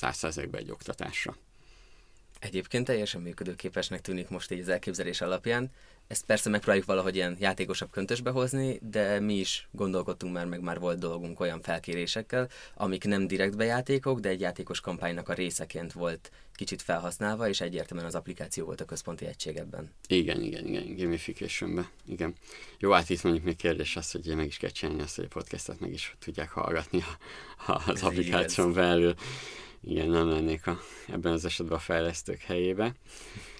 100%-ba 0.00 0.58
egy 0.58 0.70
oktatásra. 0.70 1.36
Egyébként 2.40 2.84
teljesen 2.84 3.20
működőképesnek 3.20 4.00
tűnik 4.00 4.28
most 4.28 4.50
így 4.50 4.60
az 4.60 4.68
elképzelés 4.68 5.20
alapján. 5.20 5.70
Ezt 6.06 6.24
persze 6.24 6.50
megpróbáljuk 6.50 6.86
valahogy 6.86 7.14
ilyen 7.14 7.36
játékosabb 7.40 7.90
köntösbe 7.90 8.30
hozni, 8.30 8.80
de 8.90 9.20
mi 9.20 9.34
is 9.34 9.68
gondolkodtunk 9.70 10.32
már, 10.32 10.46
meg 10.46 10.60
már 10.60 10.78
volt 10.78 10.98
dolgunk 10.98 11.40
olyan 11.40 11.60
felkérésekkel, 11.60 12.48
amik 12.74 13.04
nem 13.04 13.26
direktbe 13.26 13.64
játékok, 13.64 14.20
de 14.20 14.28
egy 14.28 14.40
játékos 14.40 14.80
kampánynak 14.80 15.28
a 15.28 15.32
részeként 15.32 15.92
volt 15.92 16.30
kicsit 16.54 16.82
felhasználva, 16.82 17.48
és 17.48 17.60
egyértelműen 17.60 18.08
az 18.08 18.14
applikáció 18.14 18.64
volt 18.64 18.80
a 18.80 18.84
központi 18.84 19.26
egység 19.26 19.56
ebben. 19.56 19.90
Igen, 20.08 20.42
igen, 20.42 20.66
igen, 20.66 20.96
gamificationbe, 20.96 21.90
igen. 22.06 22.34
Jó, 22.78 22.90
hát 22.90 23.10
itt 23.10 23.22
mondjuk 23.22 23.44
még 23.44 23.56
kérdés 23.56 23.96
az, 23.96 24.10
hogy 24.10 24.36
meg 24.36 24.46
is 24.46 24.56
kell 24.56 24.70
csinálni 24.70 25.02
azt, 25.02 25.16
hogy 25.16 25.24
a 25.24 25.28
podcastot 25.32 25.80
meg 25.80 25.92
is 25.92 26.16
tudják 26.18 26.50
hallgatni 26.50 27.02
a, 27.66 27.72
a, 27.72 27.82
az 27.86 28.02
applikáción 28.02 28.72
belül 28.72 29.14
igen, 29.82 30.08
nem 30.08 30.28
lennék 30.28 30.66
a, 30.66 30.78
ebben 31.08 31.32
az 31.32 31.44
esetben 31.44 31.76
a 31.76 31.80
fejlesztők 31.80 32.40
helyébe. 32.40 32.94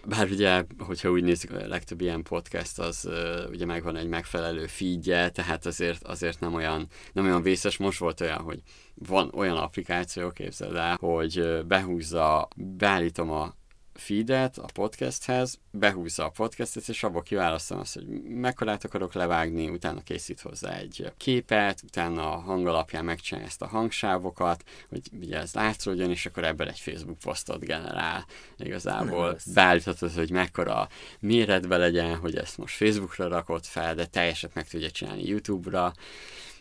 Bár 0.07 0.31
ugye, 0.31 0.65
hogyha 0.79 1.11
úgy 1.11 1.23
nézzük, 1.23 1.51
a 1.51 1.67
legtöbb 1.67 2.01
ilyen 2.01 2.23
podcast 2.23 2.79
az 2.79 3.09
ugye 3.51 3.65
megvan 3.65 3.97
egy 3.97 4.09
megfelelő 4.09 4.67
feedje, 4.67 5.31
tehát 5.31 5.67
azért, 5.67 6.03
azért 6.03 6.41
nem 6.41 6.55
olyan, 6.55 6.87
nem 7.13 7.25
olyan 7.25 7.43
vészes. 7.43 7.77
Most 7.77 7.99
volt 7.99 8.21
olyan, 8.21 8.39
hogy 8.39 8.63
van 8.95 9.31
olyan 9.35 9.57
applikáció, 9.57 10.31
képzeld 10.31 10.75
el, 10.75 10.97
hogy 11.01 11.65
behúzza, 11.67 12.49
beállítom 12.57 13.31
a 13.31 13.59
feedet 13.95 14.59
a 14.59 14.67
podcasthez, 14.75 15.59
behúzza 15.71 16.25
a 16.25 16.31
podcastet, 16.31 16.89
és 16.89 17.03
abból 17.03 17.23
kiválasztom 17.23 17.79
azt, 17.79 17.95
hogy 17.95 18.07
mekkorát 18.23 18.85
akarok 18.85 19.13
levágni, 19.13 19.69
utána 19.69 20.03
készít 20.03 20.41
hozzá 20.41 20.77
egy 20.77 21.13
képet, 21.17 21.83
utána 21.83 22.33
a 22.33 22.41
hang 22.41 22.67
alapján 22.67 23.05
megcsinálja 23.05 23.49
ezt 23.49 23.63
a 23.63 23.67
hangsávokat, 23.67 24.65
hogy 24.89 25.01
ugye 25.21 25.39
ez 25.39 25.55
látszódjon, 25.55 26.11
és 26.11 26.27
akkor 26.27 26.45
ebből 26.45 26.69
egy 26.69 26.81
Facebook 26.81 27.19
posztot 27.19 27.65
generál. 27.65 28.27
Igazából 28.59 29.39
beállíthatod, 29.55 30.13
hogy 30.13 30.31
mekkora 30.31 30.89
méretbe 31.21 31.77
legyen, 31.77 32.17
hogy 32.17 32.37
ezt 32.37 32.59
most 32.59 32.77
Facebookra 32.77 33.29
rakod 33.29 33.65
fel, 33.65 33.95
de 33.95 34.07
teljeset 34.07 34.55
meg 34.55 34.69
tudja 34.69 34.91
csinálni 34.91 35.27
YouTube-ra, 35.27 35.93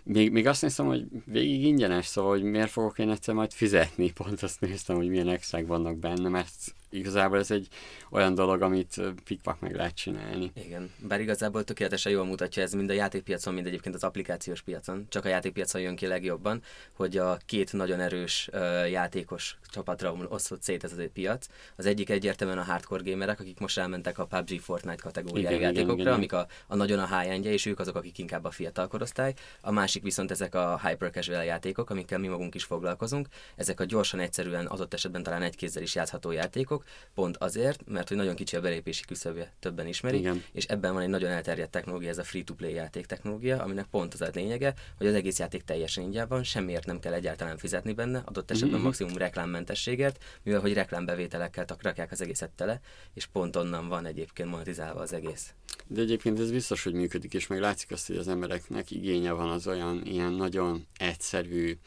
még, 0.03 0.31
még 0.31 0.47
azt 0.47 0.61
néztem, 0.61 0.85
hogy 0.85 1.05
végig 1.25 1.63
ingyenes, 1.63 2.05
szóval 2.05 2.31
hogy 2.31 2.43
miért 2.43 2.69
fogok 2.69 2.99
én 2.99 3.09
egyszer 3.09 3.33
majd 3.33 3.53
fizetni, 3.53 4.11
pont 4.11 4.43
azt 4.43 4.61
néztem, 4.61 4.95
hogy 4.95 5.09
milyen 5.09 5.29
extrák 5.29 5.67
vannak 5.67 5.97
benne, 5.97 6.29
mert 6.29 6.73
igazából 6.89 7.37
ez 7.37 7.51
egy 7.51 7.67
olyan 8.09 8.35
dolog, 8.35 8.61
amit 8.61 9.01
pikpak 9.23 9.59
meg 9.59 9.75
lehet 9.75 9.95
csinálni. 9.95 10.51
Igen, 10.65 10.91
bár 11.07 11.21
igazából 11.21 11.63
tökéletesen 11.63 12.11
jól 12.11 12.25
mutatja 12.25 12.63
ez 12.63 12.73
mind 12.73 12.89
a 12.89 12.93
játékpiacon, 12.93 13.53
mind 13.53 13.67
egyébként 13.67 13.95
az 13.95 14.03
applikációs 14.03 14.61
piacon. 14.61 15.05
Csak 15.09 15.25
a 15.25 15.27
játékpiacon 15.27 15.81
jön 15.81 15.95
ki 15.95 16.07
legjobban, 16.07 16.61
hogy 16.93 17.17
a 17.17 17.37
két 17.45 17.73
nagyon 17.73 17.99
erős 17.99 18.49
uh, 18.53 18.89
játékos 18.91 19.57
csapatra 19.69 20.13
osztott 20.29 20.61
szét 20.61 20.83
ez 20.83 20.91
az 20.91 20.99
egy 20.99 21.09
piac. 21.09 21.47
Az 21.75 21.85
egyik 21.85 22.09
egyértelműen 22.09 22.59
a 22.59 22.63
hardcore 22.63 23.11
gamerek, 23.11 23.39
akik 23.39 23.59
most 23.59 23.77
elmentek 23.77 24.17
a 24.17 24.25
PUBG 24.25 24.59
Fortnite 24.59 25.01
kategóriájú 25.01 25.55
igen, 25.55 25.67
játékokra, 25.67 25.93
igen, 25.93 26.05
igen. 26.05 26.13
amik 26.13 26.33
a, 26.33 26.47
a 26.67 26.75
nagyon 26.75 26.99
a 26.99 27.19
high 27.19 27.45
és 27.45 27.65
ők 27.65 27.79
azok, 27.79 27.95
akik 27.95 28.17
inkább 28.17 28.45
a 28.45 28.51
fiatal 28.51 28.87
korosztály. 28.87 29.33
A 29.61 29.71
másik 29.71 30.03
viszont 30.03 30.31
ezek 30.31 30.55
a 30.55 30.79
hyper 30.83 31.11
casual 31.11 31.43
játékok, 31.43 31.89
amikkel 31.89 32.19
mi 32.19 32.27
magunk 32.27 32.55
is 32.55 32.63
foglalkozunk. 32.63 33.27
Ezek 33.55 33.79
a 33.79 33.83
gyorsan, 33.83 34.19
egyszerűen, 34.19 34.65
adott 34.65 34.93
esetben 34.93 35.23
talán 35.23 35.41
egy 35.41 35.55
kézzel 35.55 35.83
is 35.83 35.95
játszható 35.95 36.31
játékok, 36.31 36.78
játékok, 36.79 37.13
pont 37.13 37.37
azért, 37.37 37.87
mert 37.87 38.07
hogy 38.07 38.17
nagyon 38.17 38.35
kicsi 38.35 38.55
a 38.55 38.61
belépési 38.61 39.05
küszöbje, 39.05 39.53
többen 39.59 39.87
ismerik, 39.87 40.19
Igen. 40.19 40.43
és 40.51 40.65
ebben 40.65 40.93
van 40.93 41.01
egy 41.01 41.09
nagyon 41.09 41.29
elterjedt 41.29 41.71
technológia, 41.71 42.09
ez 42.09 42.17
a 42.17 42.23
free-to-play 42.23 42.73
játék 42.73 43.05
technológia, 43.05 43.63
aminek 43.63 43.85
pont 43.85 44.13
az 44.13 44.21
a 44.21 44.29
lényege, 44.33 44.73
hogy 44.97 45.07
az 45.07 45.13
egész 45.13 45.39
játék 45.39 45.63
teljesen 45.63 46.03
ingyen 46.03 46.27
van, 46.27 46.43
semmiért 46.43 46.85
nem 46.85 46.99
kell 46.99 47.13
egyáltalán 47.13 47.57
fizetni 47.57 47.93
benne, 47.93 48.21
adott 48.25 48.51
esetben 48.51 48.75
mm-hmm. 48.75 48.85
maximum 48.85 49.17
reklámmentességért, 49.17 50.23
mivel 50.43 50.59
hogy 50.59 50.73
reklámbevételekkel 50.73 51.65
rakják 51.81 52.11
az 52.11 52.21
egészet 52.21 52.49
tele, 52.49 52.79
és 53.13 53.25
pont 53.25 53.55
onnan 53.55 53.87
van 53.87 54.05
egyébként 54.05 54.49
monetizálva 54.49 54.99
az 54.99 55.13
egész. 55.13 55.53
De 55.87 56.01
egyébként 56.01 56.39
ez 56.39 56.51
biztos, 56.51 56.83
hogy 56.83 56.93
működik, 56.93 57.33
és 57.33 57.47
meg 57.47 57.59
látszik 57.59 57.91
azt, 57.91 58.07
hogy 58.07 58.17
az 58.17 58.27
embereknek 58.27 58.91
igénye 58.91 59.31
van 59.31 59.49
az 59.49 59.67
olyan 59.67 60.01
ilyen 60.05 60.31
nagyon 60.31 60.87
egyszerű 60.97 61.77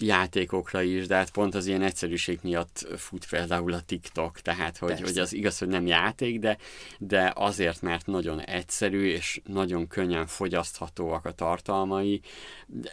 játékokra 0.00 0.82
is, 0.82 1.06
de 1.06 1.14
hát 1.14 1.30
pont 1.30 1.54
az 1.54 1.66
ilyen 1.66 1.82
egyszerűség 1.82 2.38
miatt 2.42 2.86
fut 2.96 3.26
például 3.26 3.72
a 3.72 3.80
TikTok, 3.80 4.40
tehát 4.40 4.78
hogy, 4.78 5.00
hogy 5.00 5.18
az 5.18 5.32
igaz, 5.32 5.58
hogy 5.58 5.68
nem 5.68 5.86
játék, 5.86 6.38
de, 6.38 6.58
de 6.98 7.32
azért, 7.34 7.82
mert 7.82 8.06
nagyon 8.06 8.40
egyszerű 8.40 9.06
és 9.06 9.40
nagyon 9.46 9.86
könnyen 9.86 10.26
fogyaszthatóak 10.26 11.24
a 11.24 11.32
tartalmai, 11.32 12.20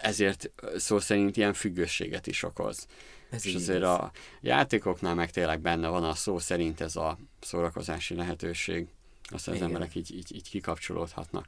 ezért 0.01 0.49
szó 0.75 0.99
szerint 0.99 1.37
ilyen 1.37 1.53
függőséget 1.53 2.27
is 2.27 2.43
okoz. 2.43 2.87
Ez 3.29 3.45
és 3.45 3.55
azért 3.55 3.77
igaz. 3.77 3.89
a 3.89 4.11
játékoknál 4.41 5.15
meg 5.15 5.31
tényleg 5.31 5.59
benne 5.59 5.87
van 5.87 6.03
a 6.03 6.13
szó 6.13 6.39
szerint 6.39 6.81
ez 6.81 6.95
a 6.95 7.17
szórakozási 7.39 8.15
lehetőség. 8.15 8.87
Azt 9.29 9.47
az 9.47 9.61
emberek 9.61 9.95
így, 9.95 10.15
így, 10.15 10.35
így 10.35 10.49
kikapcsolódhatnak. 10.49 11.45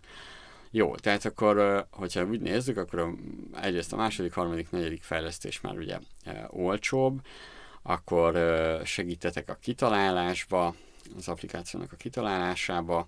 Jó, 0.72 0.96
tehát 0.96 1.26
akkor, 1.26 1.86
hogyha 1.92 2.26
úgy 2.26 2.42
nézzük, 2.42 2.78
akkor 2.78 3.14
egyrészt 3.62 3.94
a 3.94 3.96
második, 3.96 4.34
harmadik, 4.34 4.72
negyedik 4.72 5.04
fejlesztés 5.04 5.62
már 5.62 5.78
ugye 5.78 5.98
olcsóbb, 6.48 7.22
akkor 7.82 8.38
segítetek 8.86 9.50
a 9.50 9.58
kitalálásba, 9.62 10.76
az 11.18 11.28
applikációnak 11.28 11.92
a 11.92 11.96
kitalálásába, 11.96 13.08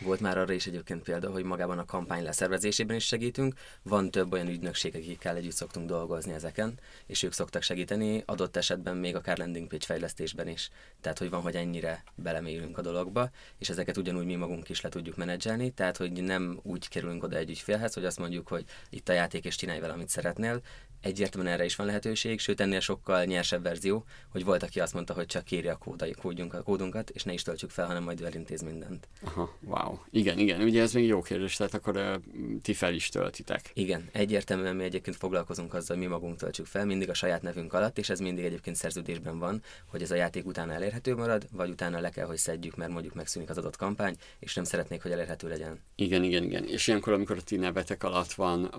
volt 0.00 0.20
már 0.20 0.38
arra 0.38 0.52
is 0.52 0.66
egyébként 0.66 1.02
példa, 1.02 1.30
hogy 1.30 1.44
magában 1.44 1.78
a 1.78 1.84
kampány 1.84 2.22
leszervezésében 2.22 2.96
is 2.96 3.06
segítünk. 3.06 3.54
Van 3.82 4.10
több 4.10 4.32
olyan 4.32 4.48
ügynökség, 4.48 4.94
akikkel 4.94 5.36
együtt 5.36 5.52
szoktunk 5.52 5.86
dolgozni 5.86 6.32
ezeken, 6.32 6.78
és 7.06 7.22
ők 7.22 7.32
szoktak 7.32 7.62
segíteni, 7.62 8.22
adott 8.26 8.56
esetben 8.56 8.96
még 8.96 9.16
akár 9.16 9.38
landing 9.38 9.68
page 9.68 9.84
fejlesztésben 9.84 10.48
is. 10.48 10.70
Tehát, 11.00 11.18
hogy 11.18 11.30
van, 11.30 11.40
hogy 11.40 11.54
ennyire 11.54 12.04
belemérünk 12.14 12.78
a 12.78 12.82
dologba, 12.82 13.30
és 13.58 13.68
ezeket 13.68 13.96
ugyanúgy 13.96 14.24
mi 14.24 14.34
magunk 14.34 14.68
is 14.68 14.80
le 14.80 14.88
tudjuk 14.88 15.16
menedzselni, 15.16 15.70
tehát, 15.70 15.96
hogy 15.96 16.12
nem 16.12 16.60
úgy 16.62 16.88
kerülünk 16.88 17.22
oda 17.22 17.36
egy 17.36 17.50
ügyfélhez, 17.50 17.94
hogy 17.94 18.04
azt 18.04 18.18
mondjuk, 18.18 18.48
hogy 18.48 18.64
itt 18.90 19.08
a 19.08 19.12
játék, 19.12 19.44
és 19.44 19.56
csinálj 19.56 19.80
vele, 19.80 19.92
amit 19.92 20.08
szeretnél, 20.08 20.60
egyértelműen 21.00 21.52
erre 21.52 21.64
is 21.64 21.76
van 21.76 21.86
lehetőség, 21.86 22.40
sőt 22.40 22.60
ennél 22.60 22.80
sokkal 22.80 23.24
nyersebb 23.24 23.62
verzió, 23.62 24.04
hogy 24.28 24.44
volt, 24.44 24.62
aki 24.62 24.80
azt 24.80 24.94
mondta, 24.94 25.14
hogy 25.14 25.26
csak 25.26 25.44
kérje 25.44 25.70
a 25.70 25.76
kódai, 25.76 26.12
kódjunkat, 26.12 26.62
kódunkat, 26.62 27.10
és 27.10 27.22
ne 27.22 27.32
is 27.32 27.42
töltsük 27.42 27.70
fel, 27.70 27.86
hanem 27.86 28.02
majd 28.02 28.22
elintéz 28.22 28.62
mindent. 28.62 29.08
Aha, 29.22 29.56
wow. 29.60 29.98
Igen, 30.10 30.38
igen, 30.38 30.60
ugye 30.60 30.82
ez 30.82 30.92
még 30.92 31.06
jó 31.06 31.22
kérdés, 31.22 31.56
tehát 31.56 31.74
akkor 31.74 31.96
uh, 31.96 32.14
ti 32.62 32.74
fel 32.74 32.94
is 32.94 33.08
töltitek. 33.08 33.70
Igen, 33.74 34.08
egyértelműen 34.12 34.76
mi 34.76 34.84
egyébként 34.84 35.16
foglalkozunk 35.16 35.74
azzal, 35.74 35.96
hogy 35.96 36.06
mi 36.06 36.12
magunk 36.12 36.36
töltsük 36.36 36.66
fel, 36.66 36.84
mindig 36.84 37.08
a 37.08 37.14
saját 37.14 37.42
nevünk 37.42 37.72
alatt, 37.72 37.98
és 37.98 38.10
ez 38.10 38.20
mindig 38.20 38.44
egyébként 38.44 38.76
szerződésben 38.76 39.38
van, 39.38 39.62
hogy 39.86 40.02
ez 40.02 40.10
a 40.10 40.14
játék 40.14 40.46
utána 40.46 40.72
elérhető 40.72 41.14
marad, 41.14 41.46
vagy 41.52 41.70
utána 41.70 42.00
le 42.00 42.10
kell, 42.10 42.26
hogy 42.26 42.36
szedjük, 42.36 42.76
mert 42.76 42.90
mondjuk 42.90 43.14
megszűnik 43.14 43.50
az 43.50 43.58
adott 43.58 43.76
kampány, 43.76 44.16
és 44.38 44.54
nem 44.54 44.64
szeretnék, 44.64 45.02
hogy 45.02 45.10
elérhető 45.10 45.48
legyen. 45.48 45.80
Igen, 45.94 46.24
igen, 46.24 46.42
igen. 46.42 46.64
És 46.64 46.86
ilyenkor, 46.86 47.12
amikor 47.12 47.36
a 47.36 47.42
ti 47.42 47.56
nevetek 47.56 48.02
alatt 48.02 48.32
van, 48.32 48.70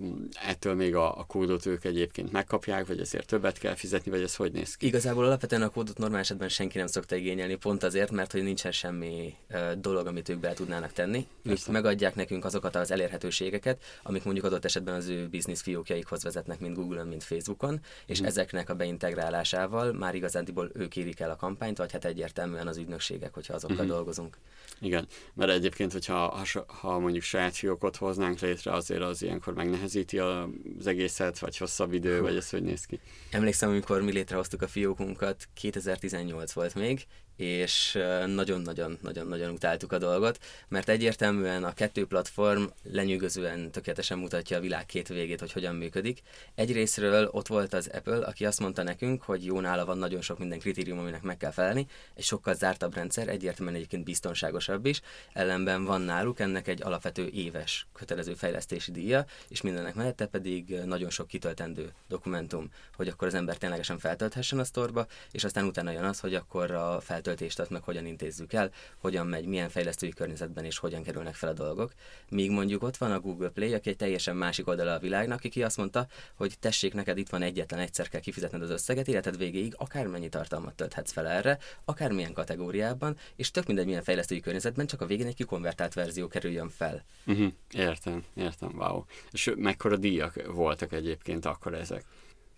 ettől 0.48 0.76
még 0.76 0.96
a, 0.96 1.20
a 1.20 1.24
kódot 1.24 1.66
ők 1.66 1.84
egyébként 1.84 2.11
egyébként 2.12 2.32
megkapják, 2.32 2.88
vagy 2.88 3.00
ezért 3.00 3.28
többet 3.28 3.58
kell 3.58 3.76
fizetni, 3.76 4.12
vagy 4.12 4.22
ez 4.22 4.36
hogy 4.36 4.52
néz 4.52 4.76
ki? 4.76 4.86
Igazából 4.86 5.26
alapvetően 5.26 5.62
a 5.62 5.70
kódot 5.70 5.98
normál 5.98 6.20
esetben 6.20 6.50
senki 6.50 6.78
nem 6.78 6.88
szokta 6.88 7.16
igényelni, 7.16 7.56
pont 7.56 7.84
azért, 7.84 8.12
mert 8.12 8.32
hogy 8.32 8.44
nincsen 8.44 8.72
semmi 8.72 9.36
dolog, 9.78 10.08
amit 10.08 10.30
ők 10.30 10.40
be 10.40 10.54
tudnának 10.54 10.92
tenni. 10.92 11.28
Ők 11.44 11.68
megadják 11.68 12.16
nekünk 12.16 12.46
azokat 12.46 12.76
az 12.76 12.92
elérhetőségeket, 12.92 13.84
amik 14.04 14.24
mondjuk 14.24 14.46
adott 14.46 14.66
esetben 14.66 14.94
az 14.94 15.08
ő 15.08 15.28
biznisz 15.28 15.62
fiókjaikhoz 15.62 16.24
vezetnek, 16.24 16.60
mint 16.60 16.76
Google-on, 16.76 17.08
mint 17.08 17.24
Facebookon, 17.24 17.80
és 18.06 18.22
mm. 18.22 18.26
ezeknek 18.26 18.70
a 18.70 18.76
beintegrálásával 18.76 19.94
már 19.94 20.16
igazándiból 20.16 20.72
ők 20.74 20.96
érik 20.96 21.20
el 21.20 21.30
a 21.30 21.36
kampányt, 21.36 21.78
vagy 21.78 21.92
hát 21.92 22.06
egyértelműen 22.06 22.68
az 22.68 22.78
ügynökségek, 22.78 23.34
hogyha 23.34 23.54
azokkal 23.54 23.86
mm. 23.86 23.88
dolgozunk. 23.88 24.38
Igen, 24.80 25.08
mert 25.34 25.52
egyébként, 25.52 25.92
hogyha 25.92 26.16
ha, 26.16 26.66
ha 26.68 27.00
mondjuk 27.00 27.24
saját 27.24 27.56
fiókot 27.56 27.96
hoznánk 27.96 28.40
létre, 28.40 28.74
azért 28.74 29.02
az 29.02 29.22
ilyenkor 29.22 29.54
megnehezíti 29.54 30.20
az 30.20 30.88
egészet, 30.88 31.40
vagy 31.40 31.58
hosszabb 31.58 31.94
idő, 32.06 32.22
vagy 32.22 32.36
ez 32.36 32.50
hogy 32.50 32.64
néz 32.64 32.86
ki? 32.86 33.00
Emlékszem, 33.32 33.70
amikor 33.70 34.02
mi 34.02 34.12
létrehoztuk 34.12 34.62
a 34.62 34.68
fiókunkat, 34.68 35.48
2018 35.54 36.52
volt 36.52 36.76
még, 36.76 37.06
és 37.42 38.00
nagyon-nagyon-nagyon-nagyon 38.26 39.50
utáltuk 39.50 39.92
a 39.92 39.98
dolgot, 39.98 40.40
mert 40.68 40.90
egyértelműen 40.90 41.64
a 41.64 41.74
kettő 41.74 42.06
platform 42.06 42.64
lenyűgözően 42.84 43.72
tökéletesen 43.72 44.18
mutatja 44.18 44.58
a 44.58 44.60
világ 44.60 44.86
két 44.86 45.08
végét, 45.08 45.40
hogy 45.40 45.52
hogyan 45.52 45.76
működik. 45.76 46.22
Egyrésztről 46.56 47.30
ott 47.32 47.48
volt 47.48 47.74
az 47.74 47.90
Apple, 47.94 48.26
aki 48.26 48.46
azt 48.46 48.60
mondta 48.60 48.84
nekünk, 48.84 49.24
hogy 49.24 49.46
jó 49.46 49.60
nála 49.60 49.86
van 49.86 49.98
nagyon 49.98 50.22
sok 50.22 50.40
minden 50.40 50.60
kritérium, 50.60 51.00
aminek 51.00 51.22
meg 51.22 51.38
kell 51.38 51.52
felelni, 51.52 51.88
egy 52.16 52.24
sokkal 52.24 52.54
zártabb 52.54 52.96
rendszer, 52.96 53.28
egyértelműen 53.28 53.76
egyébként 53.76 54.04
biztonságosabb 54.04 54.86
is, 54.86 55.02
ellenben 55.34 55.84
van 55.86 56.02
náluk 56.02 56.40
ennek 56.40 56.68
egy 56.68 56.82
alapvető 56.84 57.28
éves 57.28 57.88
kötelező 57.94 58.34
fejlesztési 58.34 58.92
díja, 58.92 59.26
és 59.48 59.62
mindennek 59.62 59.96
mellette 59.96 60.26
pedig 60.26 60.70
nagyon 60.86 61.10
sok 61.10 61.28
kitöltendő 61.28 61.94
dokumentum, 62.08 62.72
hogy 62.96 63.08
akkor 63.08 63.28
az 63.28 63.34
ember 63.34 63.58
ténylegesen 63.58 63.98
feltölthessen 63.98 64.60
a 64.60 64.64
sztorba, 64.64 65.08
és 65.32 65.44
aztán 65.44 65.66
utána 65.66 65.92
jön 65.92 66.04
az, 66.04 66.20
hogy 66.20 66.36
akkor 66.36 66.72
a 66.72 67.00
feltöltés 67.02 67.30
letöltést, 67.32 67.60
azt 67.60 67.70
meg 67.70 67.84
hogyan 67.84 68.06
intézzük 68.06 68.54
el, 68.54 68.72
hogyan 68.98 69.28
megy, 69.28 69.46
milyen 69.46 69.70
fejlesztői 69.70 70.10
környezetben 70.10 70.66
és 70.66 70.78
hogyan 70.78 71.04
kerülnek 71.04 71.36
fel 71.36 71.50
a 71.50 71.54
dolgok. 71.54 71.94
Míg 72.30 72.52
mondjuk 72.52 72.84
ott 72.84 72.98
van 72.98 73.12
a 73.12 73.20
Google 73.20 73.50
Play, 73.50 73.74
aki 73.74 73.90
egy 73.90 73.96
teljesen 73.96 74.36
másik 74.36 74.68
oldala 74.68 74.94
a 74.94 75.00
világnak, 75.00 75.42
aki 75.44 75.64
azt 75.64 75.78
mondta, 75.78 76.08
hogy 76.36 76.60
tessék, 76.60 76.94
neked 76.94 77.18
itt 77.18 77.30
van 77.30 77.42
egyetlen 77.42 77.80
egyszer 77.80 78.10
kell 78.10 78.22
kifizetned 78.22 78.62
az 78.62 78.70
összeget, 78.70 79.08
életed 79.08 79.38
végéig 79.38 79.74
akármennyi 79.78 80.30
tartalmat 80.30 80.76
tölthetsz 80.76 81.12
fel 81.12 81.28
erre, 81.28 81.58
akármilyen 81.86 82.34
kategóriában, 82.34 83.18
és 83.36 83.52
tök 83.52 83.68
mindegy 83.68 83.86
milyen 83.86 84.04
fejlesztői 84.04 84.40
környezetben, 84.40 84.86
csak 84.86 85.02
a 85.02 85.06
végén 85.06 85.28
egy 85.28 85.36
kikonvertált 85.36 85.94
verzió 85.94 86.28
kerüljön 86.28 86.70
fel. 86.70 87.04
Uh-huh. 87.26 87.52
Értem, 87.72 88.24
értem, 88.36 88.72
wow. 88.78 89.04
És 89.32 89.52
mekkora 89.56 89.98
díjak 89.98 90.46
voltak 90.48 90.92
egyébként 90.94 91.46
akkor 91.46 91.74
ezek? 91.74 92.04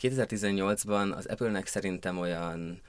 2018-ban 0.01 1.15
az 1.15 1.25
Apple-nek 1.25 1.67
szerintem 1.67 2.17
olyan 2.17 2.81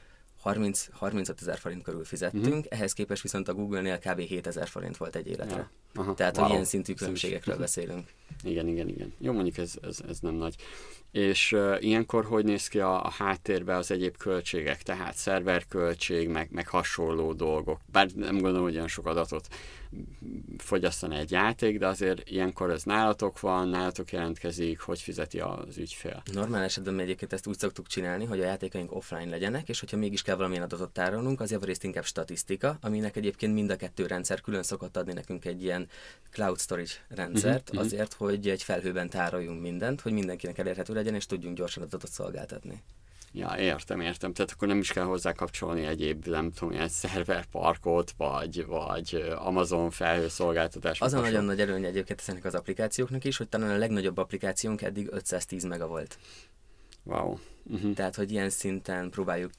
30, 0.45 0.89
35 0.93 1.41
ezer 1.41 1.59
forint 1.59 1.83
körül 1.83 2.05
fizettünk, 2.05 2.47
uh-huh. 2.47 2.65
ehhez 2.69 2.93
képest 2.93 3.23
viszont 3.23 3.49
a 3.49 3.55
Google-nél 3.55 3.99
kb. 3.99 4.19
7 4.19 4.47
ezer 4.47 4.69
forint 4.69 4.97
volt 4.97 5.17
egy 5.17 5.27
életre. 5.27 5.57
Ja. 5.57 5.71
Aha, 5.95 6.15
Tehát, 6.15 6.37
wow. 6.37 6.45
hogy 6.45 6.53
ilyen 6.55 6.65
szintű 6.65 6.95
különbségekről 6.95 7.57
beszélünk. 7.57 8.09
Igen, 8.43 8.69
igen, 8.69 8.89
igen. 8.89 9.13
Jó, 9.19 9.33
mondjuk 9.33 9.59
ez, 9.59 9.75
ez, 9.83 9.99
ez 10.09 10.19
nem 10.21 10.35
nagy. 10.35 10.55
És 11.11 11.53
uh, 11.53 11.77
ilyenkor 11.81 12.25
hogy 12.25 12.45
néz 12.45 12.69
ki 12.69 12.81
a, 12.81 13.05
a 13.05 13.11
háttérbe 13.11 13.77
az 13.77 13.91
egyéb 13.91 14.17
költségek, 14.17 14.83
tehát 14.83 15.15
szerverköltség, 15.15 16.29
meg, 16.29 16.49
meg 16.51 16.69
hasonló 16.69 17.33
dolgok. 17.33 17.81
Bár 17.93 18.09
nem 18.15 18.39
gondolom, 18.39 18.63
hogy 18.63 18.75
olyan 18.75 18.89
sok 18.89 19.07
adatot 19.07 19.49
fogyasztani 20.59 21.17
egy 21.17 21.31
játék, 21.31 21.79
de 21.79 21.87
azért 21.87 22.31
ilyenkor 22.31 22.71
ez 22.71 22.83
nálatok 22.83 23.41
van, 23.41 23.69
nálatok 23.69 24.13
jelentkezik, 24.13 24.81
hogy 24.81 25.01
fizeti 25.01 25.41
az 25.41 25.77
ügyfél. 25.77 26.23
Normál 26.33 26.63
esetben 26.63 26.99
egyébként 26.99 27.33
ezt 27.33 27.47
úgy 27.47 27.59
szoktuk 27.59 27.87
csinálni, 27.87 28.25
hogy 28.25 28.41
a 28.41 28.45
játékaink 28.45 28.95
offline 28.95 29.31
legyenek, 29.31 29.69
és 29.69 29.81
hogyha 29.81 29.97
mégis 29.97 30.23
kell 30.23 30.37
valamilyen 30.37 30.63
adatot 30.63 30.91
tárolnunk, 30.91 31.41
az 31.41 31.51
javarészt 31.51 31.85
inkább 31.85 32.05
statisztika, 32.05 32.79
aminek 32.81 33.17
egyébként 33.17 33.55
mind 33.55 33.71
a 33.71 33.77
kettő 33.77 34.07
rendszer 34.07 34.41
külön 34.41 34.63
szokott 34.63 34.97
adni 34.97 35.13
nekünk 35.13 35.45
egy 35.45 35.63
ilyen 35.63 35.84
cloud 36.31 36.61
storage 36.61 36.93
rendszert, 37.09 37.69
uh-huh, 37.69 37.85
azért, 37.85 38.13
hogy 38.13 38.49
egy 38.49 38.63
felhőben 38.63 39.09
tároljunk 39.09 39.61
mindent, 39.61 40.01
hogy 40.01 40.13
mindenkinek 40.13 40.59
elérhető 40.59 40.95
legyen, 40.95 41.15
és 41.15 41.27
tudjunk 41.27 41.57
gyorsan 41.57 41.83
adatot 41.83 42.11
szolgáltatni. 42.11 42.83
Ja, 43.37 43.55
értem, 43.59 44.01
értem. 44.01 44.33
Tehát 44.33 44.51
akkor 44.51 44.69
nem 44.69 44.79
is 44.79 44.93
kell 44.93 45.05
hozzá 45.05 45.33
kapcsolni 45.33 45.85
egyéb, 45.85 46.27
nem 46.27 46.53
tudom, 46.53 46.75
ilyen 46.75 46.89
szerverparkot, 46.89 48.13
vagy, 48.17 48.67
vagy 48.67 49.25
Amazon 49.37 49.91
felhőszolgáltatás. 49.91 51.01
Az 51.01 51.13
a 51.13 51.21
nagyon 51.21 51.45
nagy 51.45 51.61
előny 51.61 51.85
egyébként 51.85 52.21
ezeknek 52.21 52.45
az 52.45 52.55
applikációknak 52.55 53.25
is, 53.25 53.37
hogy 53.37 53.49
talán 53.49 53.71
a 53.71 53.77
legnagyobb 53.77 54.19
applikációnk 54.19 54.83
eddig 54.83 55.09
510 55.11 55.65
mega 55.65 55.87
volt. 55.87 56.19
Wow. 57.05 57.37
Uh-huh. 57.71 57.95
Tehát, 57.95 58.15
hogy 58.15 58.31
ilyen 58.33 58.51
szinten 58.51 59.11
próbáljuk 59.11 59.51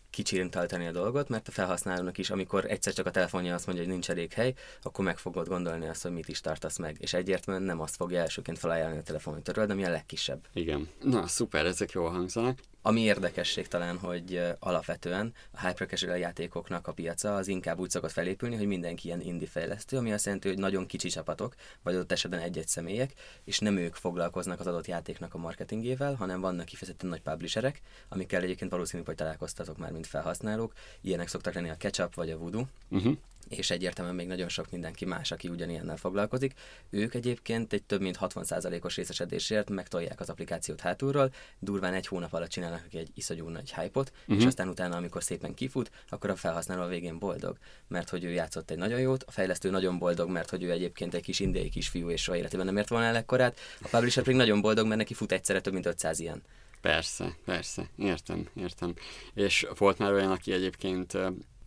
tartani 0.49 0.87
a 0.87 0.91
dolgot, 0.91 1.29
mert 1.29 1.47
a 1.47 1.51
felhasználónak 1.51 2.17
is, 2.17 2.29
amikor 2.29 2.65
egyszer 2.65 2.93
csak 2.93 3.05
a 3.05 3.11
telefonja 3.11 3.53
azt 3.53 3.65
mondja, 3.65 3.83
hogy 3.83 3.93
nincs 3.93 4.09
elég 4.09 4.33
hely, 4.33 4.53
akkor 4.81 5.05
meg 5.05 5.17
fogod 5.17 5.47
gondolni 5.47 5.87
azt, 5.87 6.03
hogy 6.03 6.11
mit 6.11 6.27
is 6.27 6.41
tartasz 6.41 6.77
meg. 6.77 6.95
És 6.99 7.13
egyértelműen 7.13 7.65
nem 7.65 7.79
azt 7.79 7.95
fogja 7.95 8.19
elsőként 8.19 8.59
felajánlani 8.59 8.99
a 8.99 9.03
telefon, 9.03 9.33
hogy 9.33 9.41
töröld, 9.43 9.69
ami 9.69 9.85
a 9.85 9.89
legkisebb. 9.89 10.47
Igen. 10.53 10.89
Na, 11.01 11.27
szuper, 11.27 11.65
ezek 11.65 11.91
jól 11.91 12.09
hangzanak. 12.09 12.59
Ami 12.87 13.01
érdekesség 13.01 13.67
talán, 13.67 13.97
hogy 13.97 14.41
alapvetően 14.59 15.33
a 15.51 15.67
hyper 15.67 16.17
játékoknak 16.17 16.87
a 16.87 16.91
piaca 16.91 17.35
az 17.35 17.47
inkább 17.47 17.79
úgy 17.79 17.89
szokott 17.89 18.11
felépülni, 18.11 18.55
hogy 18.55 18.67
mindenki 18.67 19.07
ilyen 19.07 19.21
indie 19.21 19.47
fejlesztő, 19.47 19.97
ami 19.97 20.11
azt 20.11 20.25
jelenti, 20.25 20.47
hogy 20.47 20.57
nagyon 20.57 20.85
kicsi 20.85 21.09
csapatok, 21.09 21.55
vagy 21.83 21.95
ott 21.95 22.11
esetben 22.11 22.39
egy-egy 22.39 22.67
személyek, 22.67 23.13
és 23.43 23.59
nem 23.59 23.77
ők 23.77 23.95
foglalkoznak 23.95 24.59
az 24.59 24.67
adott 24.67 24.87
játéknak 24.87 25.33
a 25.33 25.37
marketingével, 25.37 26.13
hanem 26.13 26.41
vannak 26.41 26.65
kifejezetten 26.65 27.09
nagy 27.09 27.21
publisherek, 27.21 27.81
amikkel 28.09 28.41
egyébként 28.41 28.71
valószínű, 28.71 29.03
hogy 29.05 29.15
találkoztatok 29.15 29.77
már, 29.77 29.91
mint 29.91 30.07
felhasználók. 30.07 30.73
Ilyenek 31.01 31.27
szoktak 31.27 31.53
lenni 31.53 31.69
a 31.69 31.77
Ketchup 31.77 32.15
vagy 32.15 32.29
a 32.29 32.37
Voodoo. 32.37 32.63
Uh-huh 32.89 33.17
és 33.49 33.69
egyértelműen 33.69 34.15
még 34.15 34.27
nagyon 34.27 34.49
sok 34.49 34.71
mindenki 34.71 35.05
más, 35.05 35.31
aki 35.31 35.47
ugyanilyennel 35.47 35.97
foglalkozik. 35.97 36.53
Ők 36.89 37.13
egyébként 37.13 37.73
egy 37.73 37.83
több 37.83 38.01
mint 38.01 38.17
60%-os 38.21 38.95
részesedésért 38.95 39.69
megtolják 39.69 40.19
az 40.19 40.29
applikációt 40.29 40.81
hátulról, 40.81 41.33
durván 41.59 41.93
egy 41.93 42.07
hónap 42.07 42.33
alatt 42.33 42.49
csinálnak 42.49 42.74
egy 42.91 43.09
iszonyú 43.13 43.47
nagy 43.47 43.73
hype-ot, 43.73 44.09
uh-huh. 44.09 44.35
és 44.35 44.37
mhm. 44.37 44.47
aztán 44.47 44.67
utána, 44.67 44.95
amikor 44.95 45.23
szépen 45.23 45.53
kifut, 45.53 45.91
akkor 46.09 46.29
a 46.29 46.35
felhasználó 46.35 46.81
a 46.81 46.87
végén 46.87 47.19
boldog, 47.19 47.57
mert 47.87 48.09
hogy 48.09 48.23
ő 48.23 48.29
játszott 48.29 48.71
egy 48.71 48.77
nagyon 48.77 48.99
jót, 48.99 49.23
a 49.23 49.31
fejlesztő 49.31 49.69
nagyon 49.69 49.97
boldog, 49.97 50.29
mert 50.29 50.49
hogy 50.49 50.63
ő 50.63 50.71
egyébként 50.71 51.13
egy 51.13 51.23
kis 51.23 51.39
indiai 51.39 51.69
kisfiú, 51.69 52.09
és 52.09 52.21
soha 52.21 52.37
életében 52.37 52.65
nem 52.65 52.77
ért 52.77 52.89
volna 52.89 53.05
el 53.05 53.15
ekkorát, 53.15 53.59
a 53.81 53.87
publisher 53.91 54.23
pedig 54.23 54.39
nagyon 54.39 54.61
boldog, 54.61 54.85
mert 54.85 54.99
neki 54.99 55.13
fut 55.13 55.31
egyszerre 55.31 55.61
több 55.61 55.73
mint 55.73 55.85
500 55.85 56.19
ilyen. 56.19 56.43
Persze, 56.81 57.35
persze, 57.45 57.89
értem, 57.97 58.49
értem. 58.55 58.93
És 59.33 59.67
volt 59.77 59.97
már 59.97 60.11
olyan, 60.11 60.31
aki 60.31 60.51
egyébként 60.51 61.17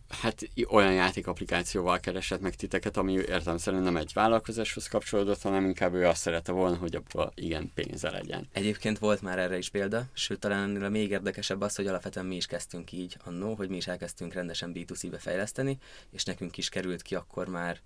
hát 0.09 0.49
olyan 0.69 0.93
játékapplikációval 0.93 1.99
keresett 1.99 2.41
meg 2.41 2.55
titeket, 2.55 2.97
ami 2.97 3.13
értem 3.13 3.57
szerint 3.57 3.83
nem 3.83 3.97
egy 3.97 4.11
vállalkozáshoz 4.13 4.87
kapcsolódott, 4.87 5.41
hanem 5.41 5.65
inkább 5.65 5.93
ő 5.93 6.07
azt 6.07 6.21
szerette 6.21 6.51
volna, 6.51 6.75
hogy 6.75 6.95
abból 6.95 7.31
igen 7.35 7.71
pénze 7.73 8.09
legyen. 8.09 8.47
Egyébként 8.51 8.99
volt 8.99 9.21
már 9.21 9.39
erre 9.39 9.57
is 9.57 9.69
példa, 9.69 10.05
sőt 10.13 10.39
talán 10.39 10.69
ennél 10.69 10.89
még 10.89 11.09
érdekesebb 11.09 11.61
az, 11.61 11.75
hogy 11.75 11.87
alapvetően 11.87 12.25
mi 12.25 12.35
is 12.35 12.45
kezdtünk 12.45 12.91
így 12.91 13.17
annó, 13.23 13.53
hogy 13.53 13.69
mi 13.69 13.75
is 13.75 13.87
elkezdtünk 13.87 14.33
rendesen 14.33 14.71
B2C-be 14.75 15.17
fejleszteni, 15.17 15.77
és 16.11 16.23
nekünk 16.23 16.57
is 16.57 16.69
került 16.69 17.01
ki 17.01 17.15
akkor 17.15 17.47
már 17.47 17.79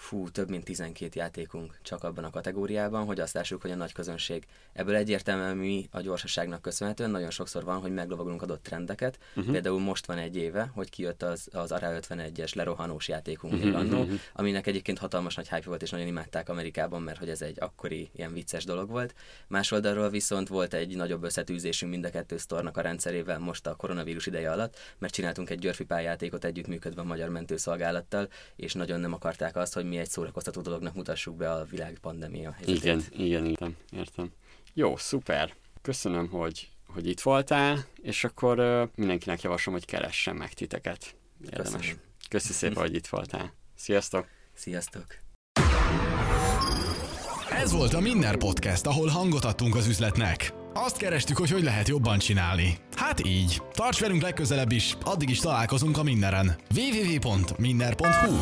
fú, 0.00 0.28
több 0.30 0.48
mint 0.48 0.64
12 0.64 1.10
játékunk 1.14 1.78
csak 1.82 2.04
abban 2.04 2.24
a 2.24 2.30
kategóriában, 2.30 3.04
hogy 3.04 3.20
azt 3.20 3.34
lássuk, 3.34 3.62
hogy 3.62 3.70
a 3.70 3.74
nagy 3.74 3.92
közönség. 3.92 4.46
Ebből 4.72 4.94
egyértelműen 4.94 5.56
mi 5.56 5.88
a 5.90 6.00
gyorsaságnak 6.00 6.62
köszönhetően 6.62 7.10
nagyon 7.10 7.30
sokszor 7.30 7.64
van, 7.64 7.80
hogy 7.80 7.92
meglovagolunk 7.92 8.42
adott 8.42 8.62
trendeket. 8.62 9.18
Uh-huh. 9.34 9.52
Például 9.52 9.80
most 9.80 10.06
van 10.06 10.18
egy 10.18 10.36
éve, 10.36 10.70
hogy 10.74 10.90
kijött 10.90 11.22
az, 11.22 11.48
az 11.52 11.72
Ara 11.72 11.98
51-es 12.00 12.54
lerohanós 12.54 13.08
játékunk 13.08 13.52
uh-huh, 13.52 13.76
annó, 13.76 14.00
uh-huh. 14.00 14.18
aminek 14.34 14.66
egyébként 14.66 14.98
hatalmas 14.98 15.34
nagy 15.34 15.48
hype 15.48 15.66
volt, 15.66 15.82
és 15.82 15.90
nagyon 15.90 16.06
imádták 16.06 16.48
Amerikában, 16.48 17.02
mert 17.02 17.18
hogy 17.18 17.28
ez 17.28 17.42
egy 17.42 17.56
akkori 17.60 18.10
ilyen 18.14 18.32
vicces 18.32 18.64
dolog 18.64 18.88
volt. 18.88 19.14
Más 19.46 19.70
oldalról 19.70 20.10
viszont 20.10 20.48
volt 20.48 20.74
egy 20.74 20.96
nagyobb 20.96 21.22
összetűzésünk 21.22 21.92
mind 21.92 22.04
a 22.04 22.10
kettő 22.10 22.36
sztornak 22.36 22.76
a 22.76 22.80
rendszerével 22.80 23.38
most 23.38 23.66
a 23.66 23.74
koronavírus 23.74 24.26
ideje 24.26 24.50
alatt, 24.50 24.78
mert 24.98 25.12
csináltunk 25.12 25.50
egy 25.50 25.58
Györfi 25.58 25.84
pályátékot 25.84 26.44
együttműködve 26.44 27.00
a 27.00 27.04
Magyar 27.04 27.28
Mentőszolgálattal, 27.28 28.28
és 28.56 28.74
nagyon 28.74 29.00
nem 29.00 29.12
akarták 29.12 29.56
azt, 29.56 29.74
hogy 29.74 29.88
mi 29.90 29.98
egy 29.98 30.08
szórakoztató 30.08 30.60
dolognak 30.60 30.94
mutassuk 30.94 31.36
be 31.36 31.52
a 31.52 31.64
világ 31.64 31.98
pandémia 32.00 32.52
helyzetét. 32.52 32.82
Igen, 32.82 33.02
igen, 33.12 33.46
értem, 33.46 33.76
értem. 33.92 34.30
Jó, 34.74 34.96
szuper. 34.96 35.54
Köszönöm, 35.82 36.28
hogy, 36.28 36.68
hogy 36.86 37.08
itt 37.08 37.20
voltál, 37.20 37.84
és 38.02 38.24
akkor 38.24 38.58
uh, 38.58 38.88
mindenkinek 38.94 39.42
javaslom, 39.42 39.74
hogy 39.74 39.84
keressen 39.84 40.36
meg 40.36 40.52
titeket. 40.52 41.14
Érdemes. 41.44 41.72
Köszönöm. 41.72 41.96
Köszi 42.28 42.52
szépen, 42.52 42.76
hogy 42.76 42.94
itt 42.94 43.06
voltál. 43.06 43.54
Sziasztok! 43.74 44.26
Sziasztok! 44.54 45.06
Ez 47.50 47.72
volt 47.72 47.94
a 47.94 48.00
Minner 48.00 48.36
Podcast, 48.36 48.86
ahol 48.86 49.08
hangot 49.08 49.44
adtunk 49.44 49.74
az 49.74 49.86
üzletnek. 49.86 50.52
Azt 50.74 50.96
kerestük, 50.96 51.36
hogy 51.36 51.50
hogy 51.50 51.62
lehet 51.62 51.88
jobban 51.88 52.18
csinálni. 52.18 52.76
Hát 52.96 53.26
így. 53.26 53.62
Tarts 53.72 54.00
velünk 54.00 54.22
legközelebb 54.22 54.72
is, 54.72 54.96
addig 55.04 55.30
is 55.30 55.38
találkozunk 55.38 55.98
a 55.98 56.02
Minneren. 56.02 56.56
www.minner.hu 56.76 58.36